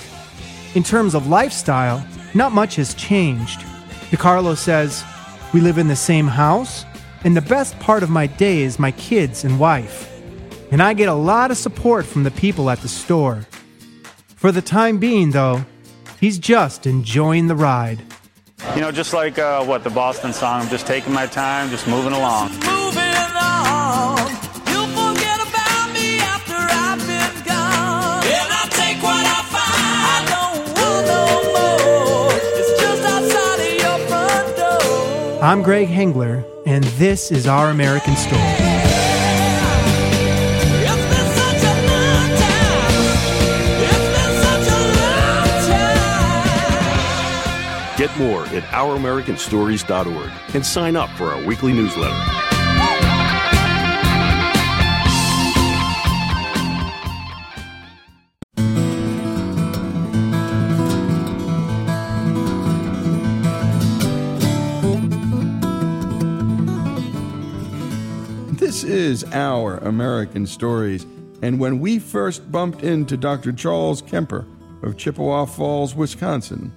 [0.74, 3.61] In terms of lifestyle, not much has changed.
[4.11, 5.05] DeCarlo says,
[5.53, 6.84] We live in the same house,
[7.24, 10.14] and the best part of my day is my kids and wife.
[10.75, 13.47] And I get a lot of support from the people at the store.
[14.35, 15.64] For the time being, though,
[16.18, 18.03] he's just enjoying the ride.
[18.75, 20.62] You know, just like uh, what the Boston song.
[20.62, 22.49] I'm just taking my time, just moving along.
[22.55, 24.18] Moving on.
[24.66, 28.25] You forget about me after I've been gone.
[28.25, 29.79] And I take what I find.
[30.11, 31.22] I don't want no
[31.55, 32.33] more.
[32.59, 35.41] It's just outside of your front door.
[35.41, 38.84] I'm Greg Hengler, and this is Our American Story.
[48.05, 52.12] Get more at OurAmericanStories.org and sign up for our weekly newsletter.
[68.59, 71.07] This is Our American Stories.
[71.40, 73.50] And when we first bumped into Dr.
[73.55, 74.44] Charles Kemper
[74.82, 76.70] of Chippewa Falls, Wisconsin,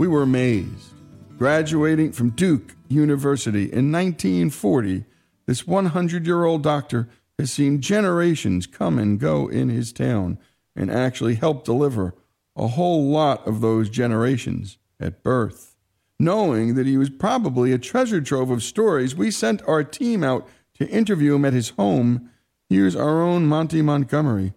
[0.00, 0.94] we were amazed.
[1.36, 5.04] Graduating from Duke University in 1940,
[5.44, 7.06] this 100 year old doctor
[7.38, 10.38] has seen generations come and go in his town
[10.74, 12.14] and actually helped deliver
[12.56, 15.76] a whole lot of those generations at birth.
[16.18, 20.48] Knowing that he was probably a treasure trove of stories, we sent our team out
[20.76, 22.30] to interview him at his home.
[22.70, 24.54] Here's our own Monty Montgomery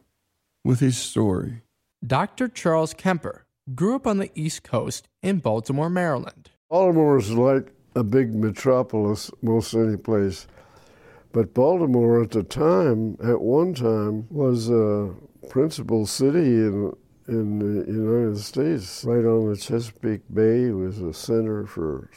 [0.64, 1.64] with his story.
[2.02, 2.48] Dr.
[2.48, 3.43] Charles Kemper
[3.74, 6.52] grew up on the East Coast in Baltimore, Maryland.
[6.70, 10.48] Baltimore is like a big metropolis, most any place.
[11.32, 15.14] But Baltimore at the time, at one time, was a
[15.50, 16.94] principal city in
[17.28, 19.04] in the United States.
[19.06, 22.10] Right on the Chesapeake Bay was a center for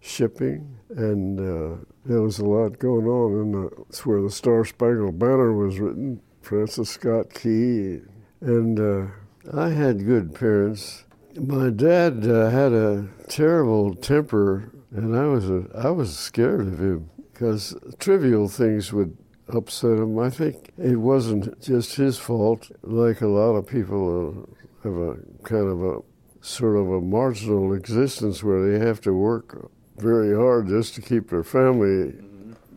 [0.00, 3.32] shipping, and uh, there was a lot going on.
[3.32, 6.20] And that's where the Star Spangled Banner was written.
[6.42, 8.02] Francis Scott Key,
[8.40, 9.06] and uh,
[9.52, 11.04] I had good parents.
[11.36, 16.80] My dad uh, had a terrible temper, and I was a, I was scared of
[16.80, 19.16] him because trivial things would
[19.48, 20.18] upset him.
[20.18, 22.70] I think it wasn't just his fault.
[22.82, 25.98] Like a lot of people uh, have a kind of a
[26.40, 31.28] sort of a marginal existence where they have to work very hard just to keep
[31.28, 32.14] their family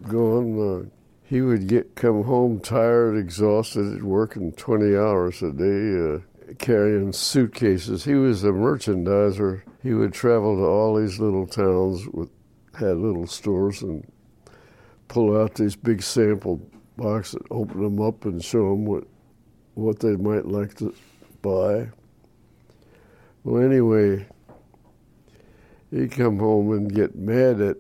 [0.10, 0.60] going.
[0.60, 0.90] Uh,
[1.24, 6.20] he would get come home tired, exhausted, working 20 hours a day, uh,
[6.60, 8.04] carrying suitcases.
[8.04, 9.62] He was a merchandiser.
[9.84, 12.30] He would travel to all these little towns with
[12.78, 14.06] had little stores and
[15.08, 16.62] pull out these big sample
[16.96, 19.04] boxes, open them up, and show them what
[19.74, 20.94] what they might like to
[21.42, 21.90] buy.
[23.44, 24.26] Well, anyway,
[25.92, 27.78] he'd come home and get mad at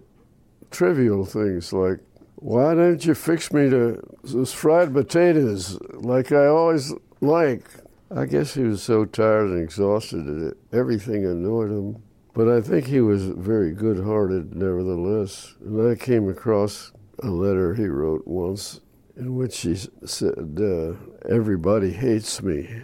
[0.72, 2.00] trivial things like,
[2.36, 7.66] "Why don't you fix me to those fried potatoes like I always like?"
[8.10, 12.02] I guess he was so tired and exhausted that everything annoyed him.
[12.34, 15.56] But I think he was very good hearted, nevertheless.
[15.60, 18.80] And I came across a letter he wrote once
[19.18, 19.76] in which he
[20.06, 20.94] said, uh,
[21.28, 22.84] Everybody hates me.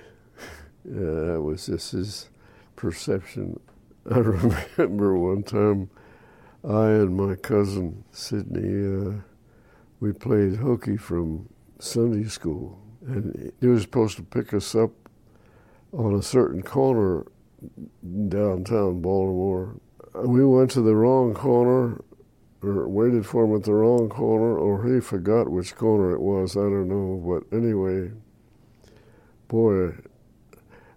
[0.83, 2.29] Yeah, that was just his
[2.75, 3.59] perception.
[4.11, 4.17] I
[4.77, 5.89] remember one time
[6.67, 9.21] I and my cousin Sidney, uh,
[10.01, 11.47] we played hooky from
[11.79, 12.79] Sunday school.
[13.05, 14.91] And he was supposed to pick us up
[15.93, 17.25] on a certain corner
[18.27, 19.79] downtown Baltimore.
[20.15, 22.01] We went to the wrong corner,
[22.61, 26.55] or waited for him at the wrong corner, or he forgot which corner it was.
[26.55, 27.21] I don't know.
[27.25, 28.11] But anyway,
[29.47, 29.93] boy,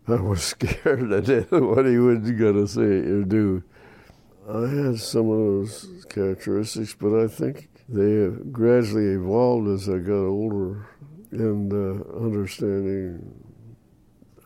[0.09, 3.62] I was scared to death what he was going to say or do.
[4.48, 10.24] I had some of those characteristics, but I think they gradually evolved as I got
[10.27, 10.86] older
[11.32, 13.45] and uh, understanding.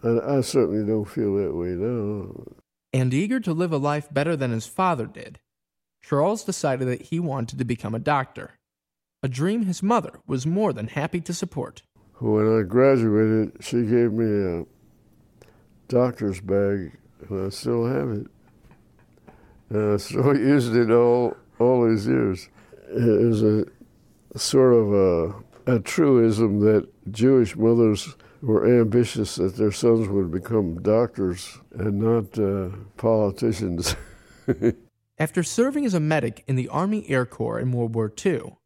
[0.02, 2.56] I, I certainly don't feel that way now.
[2.92, 5.38] And eager to live a life better than his father did,
[6.02, 8.58] Charles decided that he wanted to become a doctor,
[9.22, 11.82] a dream his mother was more than happy to support.
[12.18, 14.66] When I graduated, she gave me a
[15.88, 16.96] doctor's bag,
[17.28, 18.26] and I still have it.
[19.68, 22.48] And I still used it all all these years.
[22.88, 23.66] It is a
[24.36, 30.82] sort of a, a truism that Jewish mothers were ambitious that their sons would become
[30.82, 33.96] doctors and not uh, politicians.
[35.18, 38.56] After serving as a medic in the Army Air Corps in World War II,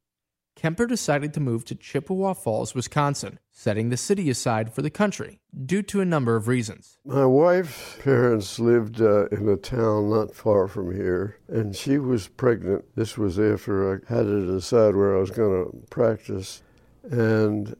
[0.56, 5.40] Kemper decided to move to Chippewa Falls, Wisconsin, setting the city aside for the country
[5.66, 6.96] due to a number of reasons.
[7.04, 12.28] My wife's parents lived uh, in a town not far from here, and she was
[12.28, 12.84] pregnant.
[12.94, 16.62] This was after I had to decide where I was going to practice,
[17.02, 17.76] and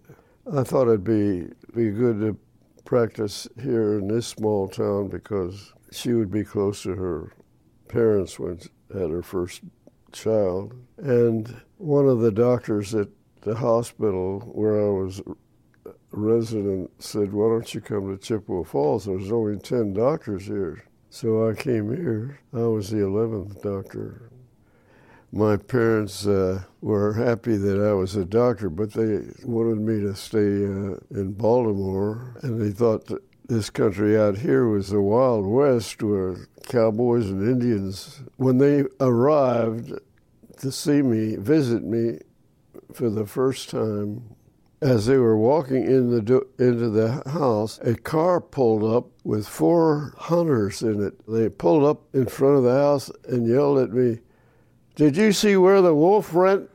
[0.53, 2.39] I thought it'd be be good to
[2.85, 7.33] practice here in this small town because she would be close to her
[7.89, 9.63] parents when she had her first
[10.13, 10.75] child.
[10.99, 13.09] And one of the doctors at
[13.43, 15.21] the hospital where I was
[15.87, 19.05] a resident said, Why don't you come to Chippewa Falls?
[19.05, 20.85] There's only 10 doctors here.
[21.11, 22.41] So I came here.
[22.53, 24.31] I was the 11th doctor.
[25.35, 30.15] My parents uh, were happy that I was a doctor, but they wanted me to
[30.15, 35.45] stay uh, in Baltimore, and they thought that this country out here was the Wild
[35.45, 39.93] West where cowboys and Indians, when they arrived
[40.61, 42.21] to see me, visit me
[42.93, 44.37] for the first time,
[44.81, 49.49] as they were walking in the do- into the house, a car pulled up with
[49.49, 51.27] four hunters in it.
[51.27, 54.21] They pulled up in front of the house and yelled at me,
[54.97, 56.71] Did you see where the wolf went?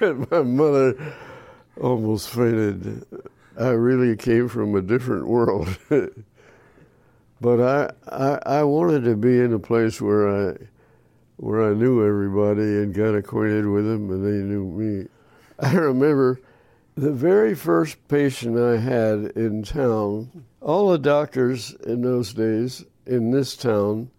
[0.00, 1.14] my mother
[1.80, 3.04] almost fainted.
[3.58, 5.76] I really came from a different world.
[7.40, 10.56] but I, I I wanted to be in a place where I
[11.38, 15.08] where I knew everybody and got acquainted with them and they knew me.
[15.58, 16.40] I remember
[16.94, 23.32] the very first patient I had in town, all the doctors in those days in
[23.32, 24.10] this town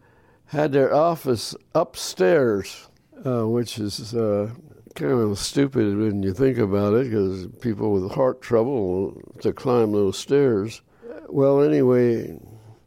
[0.53, 2.87] had their office upstairs,
[3.25, 4.51] uh, which is uh,
[4.93, 9.91] kind of stupid when you think about it because people with heart trouble to climb
[9.93, 10.83] those stairs.
[11.27, 12.39] Well, anyway,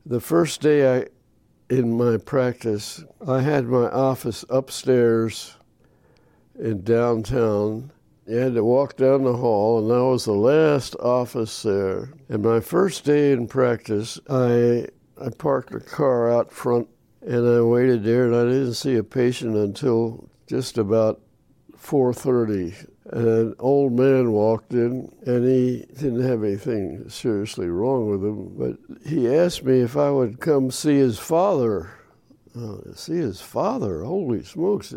[0.04, 1.06] the first day I
[1.68, 5.56] in my practice, I had my office upstairs
[6.56, 7.90] in downtown.
[8.28, 12.12] You had to walk down the hall, and that was the last office there.
[12.28, 14.86] And my first day in practice, I
[15.20, 16.88] I parked a car out front,
[17.26, 21.20] and I waited there, and I didn't see a patient until just about
[21.76, 22.86] 4:30.
[23.10, 28.78] An old man walked in, and he didn't have anything seriously wrong with him, but
[29.04, 31.90] he asked me if I would come see his father.
[32.56, 34.02] Oh, see his father?
[34.02, 34.94] Holy smokes!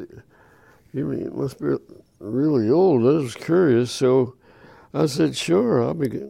[0.91, 1.76] He must be
[2.19, 3.01] really old.
[3.03, 4.35] I was curious, so
[4.93, 6.22] I said, "Sure, I'll be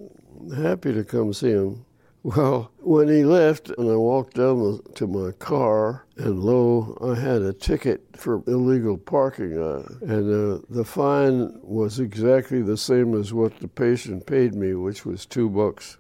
[0.55, 1.85] happy to come see him."
[2.22, 7.20] Well, when he left, and I walked down the, to my car, and lo, I
[7.20, 13.18] had a ticket for illegal parking, uh, and uh, the fine was exactly the same
[13.18, 15.98] as what the patient paid me, which was two bucks.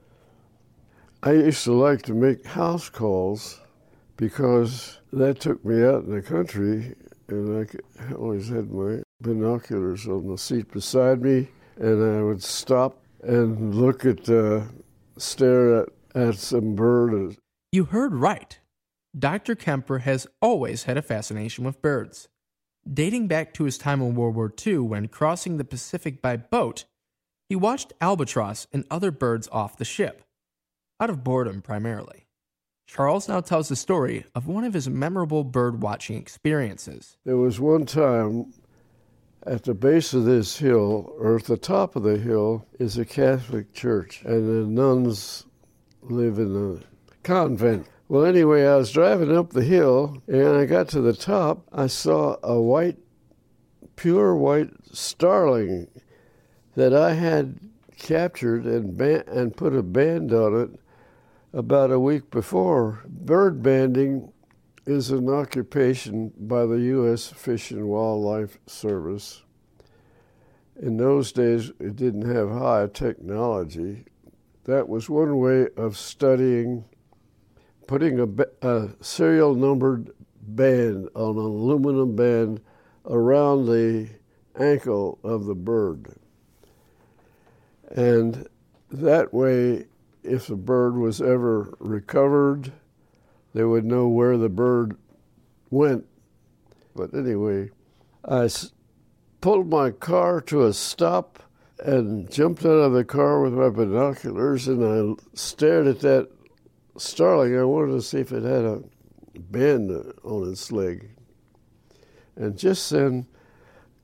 [1.23, 3.61] I used to like to make house calls
[4.17, 6.95] because that took me out in the country
[7.29, 7.69] and
[7.99, 11.47] I always had my binoculars on the seat beside me,
[11.77, 14.63] and I would stop and look at, uh,
[15.17, 17.37] stare at, at some bird.
[17.71, 18.59] You heard right.
[19.17, 19.55] Dr.
[19.55, 22.27] Kemper has always had a fascination with birds.
[22.91, 26.85] Dating back to his time in World War II when crossing the Pacific by boat,
[27.47, 30.23] he watched albatross and other birds off the ship,
[30.99, 32.27] out of boredom primarily.
[32.87, 37.17] Charles now tells the story of one of his memorable bird watching experiences.
[37.25, 38.53] There was one time
[39.45, 43.05] at the base of this hill, or at the top of the hill, is a
[43.05, 45.45] Catholic church, and the nuns
[46.01, 47.87] live in a convent.
[48.07, 51.67] Well, anyway, I was driving up the hill, and I got to the top.
[51.71, 52.97] I saw a white,
[53.95, 55.87] pure white starling
[56.75, 57.59] that I had
[57.97, 60.79] captured and and put a band on it
[61.53, 63.01] about a week before.
[63.07, 64.31] Bird banding
[64.85, 67.27] is an occupation by the U.S.
[67.27, 69.43] Fish and Wildlife Service.
[70.81, 74.05] In those days, it didn't have high technology.
[74.65, 76.85] That was one way of studying
[77.87, 78.27] putting a,
[78.67, 80.11] a serial numbered
[80.41, 82.61] band on an aluminum band
[83.05, 84.09] around the
[84.59, 86.13] ankle of the bird.
[87.89, 88.47] And
[88.91, 89.87] that way,
[90.21, 92.71] if the bird was ever recovered,
[93.53, 94.95] they would know where the bird
[95.71, 96.05] went.
[96.95, 97.71] But anyway,
[98.23, 98.71] I s-
[99.41, 101.41] pulled my car to a stop
[101.81, 106.29] and jumped out of the car with my binoculars and I stared at that
[106.97, 107.57] starling.
[107.57, 108.81] I wanted to see if it had a
[109.39, 109.91] band
[110.23, 111.09] on its leg.
[112.35, 113.27] And just then,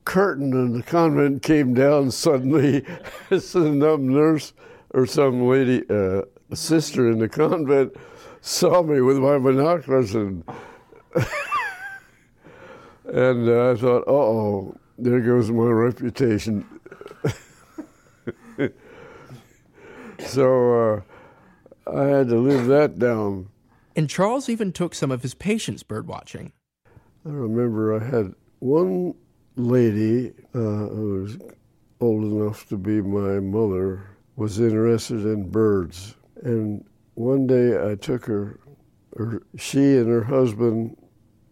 [0.04, 2.84] curtain in the convent came down suddenly.
[3.38, 4.52] some nurse
[4.90, 6.22] or some lady, uh,
[6.54, 7.94] sister in the convent,
[8.40, 10.44] saw me with my binoculars and
[13.04, 16.75] and uh, I thought, oh, there goes my reputation.
[20.26, 21.04] So
[21.86, 23.48] uh, I had to live that down.
[23.94, 26.52] And Charles even took some of his patients bird watching.
[27.24, 29.14] I remember I had one
[29.56, 31.38] lady uh, who was
[32.00, 34.04] old enough to be my mother
[34.36, 36.84] was interested in birds, and
[37.14, 38.60] one day I took her,
[39.12, 40.96] or she and her husband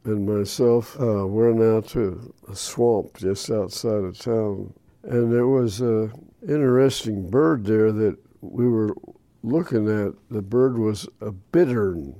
[0.04, 5.80] and myself uh, went out to a swamp just outside of town, and there was
[5.80, 6.12] a
[6.46, 8.18] interesting bird there that
[8.52, 8.94] we were
[9.42, 10.14] looking at.
[10.30, 12.14] The bird was a bittern,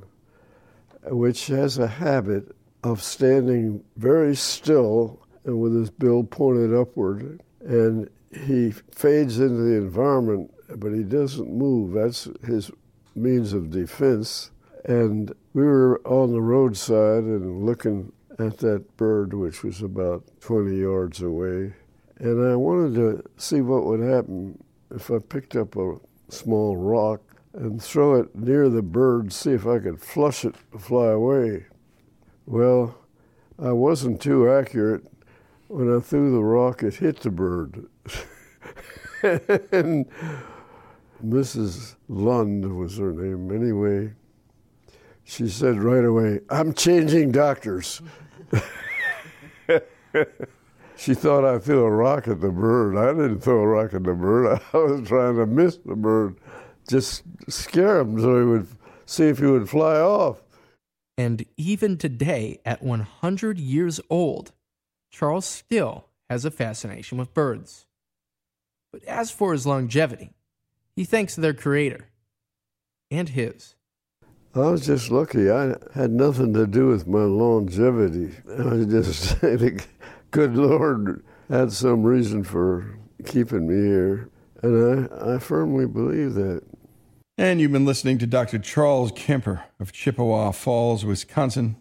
[1.05, 8.09] which has a habit of standing very still and with his bill pointed upward, and
[8.33, 11.93] he fades into the environment, but he doesn't move.
[11.93, 12.71] That's his
[13.15, 14.51] means of defense.
[14.85, 20.77] And we were on the roadside and looking at that bird, which was about 20
[20.77, 21.75] yards away.
[22.19, 25.97] And I wanted to see what would happen if I picked up a
[26.29, 27.21] small rock
[27.53, 31.67] and throw it near the bird, see if I could flush it to fly away.
[32.47, 32.99] Well,
[33.59, 35.07] I wasn't too accurate.
[35.69, 37.87] When I threw the rock, it hit the bird.
[39.23, 40.07] and
[41.25, 41.95] Mrs.
[42.09, 43.51] Lund was her name.
[43.51, 44.13] Anyway,
[45.23, 48.03] she said right away, I'm changing doctors.
[50.97, 52.97] she thought I threw a rock at the bird.
[52.97, 54.61] I didn't throw a rock at the bird.
[54.73, 56.37] I was trying to miss the bird,
[56.89, 58.69] just scare him so he would
[59.07, 60.43] see if he would fly off.
[61.17, 64.53] And even today, at 100 years old,
[65.11, 67.87] Charles still has a fascination with birds.
[68.93, 70.31] But as for his longevity,
[70.97, 72.09] he thanks their creator
[73.11, 73.75] and his.
[74.55, 75.51] I was just lucky.
[75.51, 78.37] I had nothing to do with my longevity.
[78.59, 79.37] I was just,
[80.35, 84.29] good Lord had some reason for keeping me here.
[84.65, 86.63] And I, I firmly believe that.
[87.39, 88.59] And you've been listening to Dr.
[88.59, 91.77] Charles Kemper of Chippewa Falls, Wisconsin.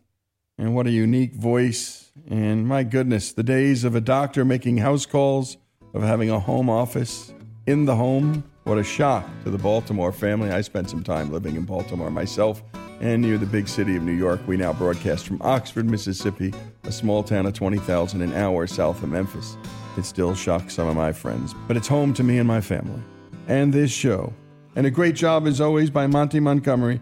[0.59, 2.11] And what a unique voice.
[2.29, 5.57] And my goodness, the days of a doctor making house calls,
[5.95, 7.33] of having a home office
[7.65, 8.43] in the home.
[8.65, 10.51] What a shock to the Baltimore family.
[10.51, 12.61] I spent some time living in Baltimore myself
[13.01, 14.41] and near the big city of New York.
[14.45, 16.53] We now broadcast from Oxford, Mississippi,
[16.85, 19.57] a small town of 20,000 an hour south of Memphis.
[19.97, 23.01] It still shocks some of my friends, but it's home to me and my family.
[23.47, 24.33] And this show.
[24.75, 26.99] And a great job, as always, by Monty Montgomery,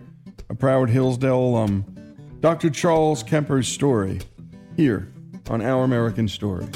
[0.49, 1.85] a proud Hillsdale alum.
[2.41, 2.69] Dr.
[2.69, 4.19] Charles Kemper's story,
[4.75, 5.11] here
[5.49, 6.69] on Our American Stories.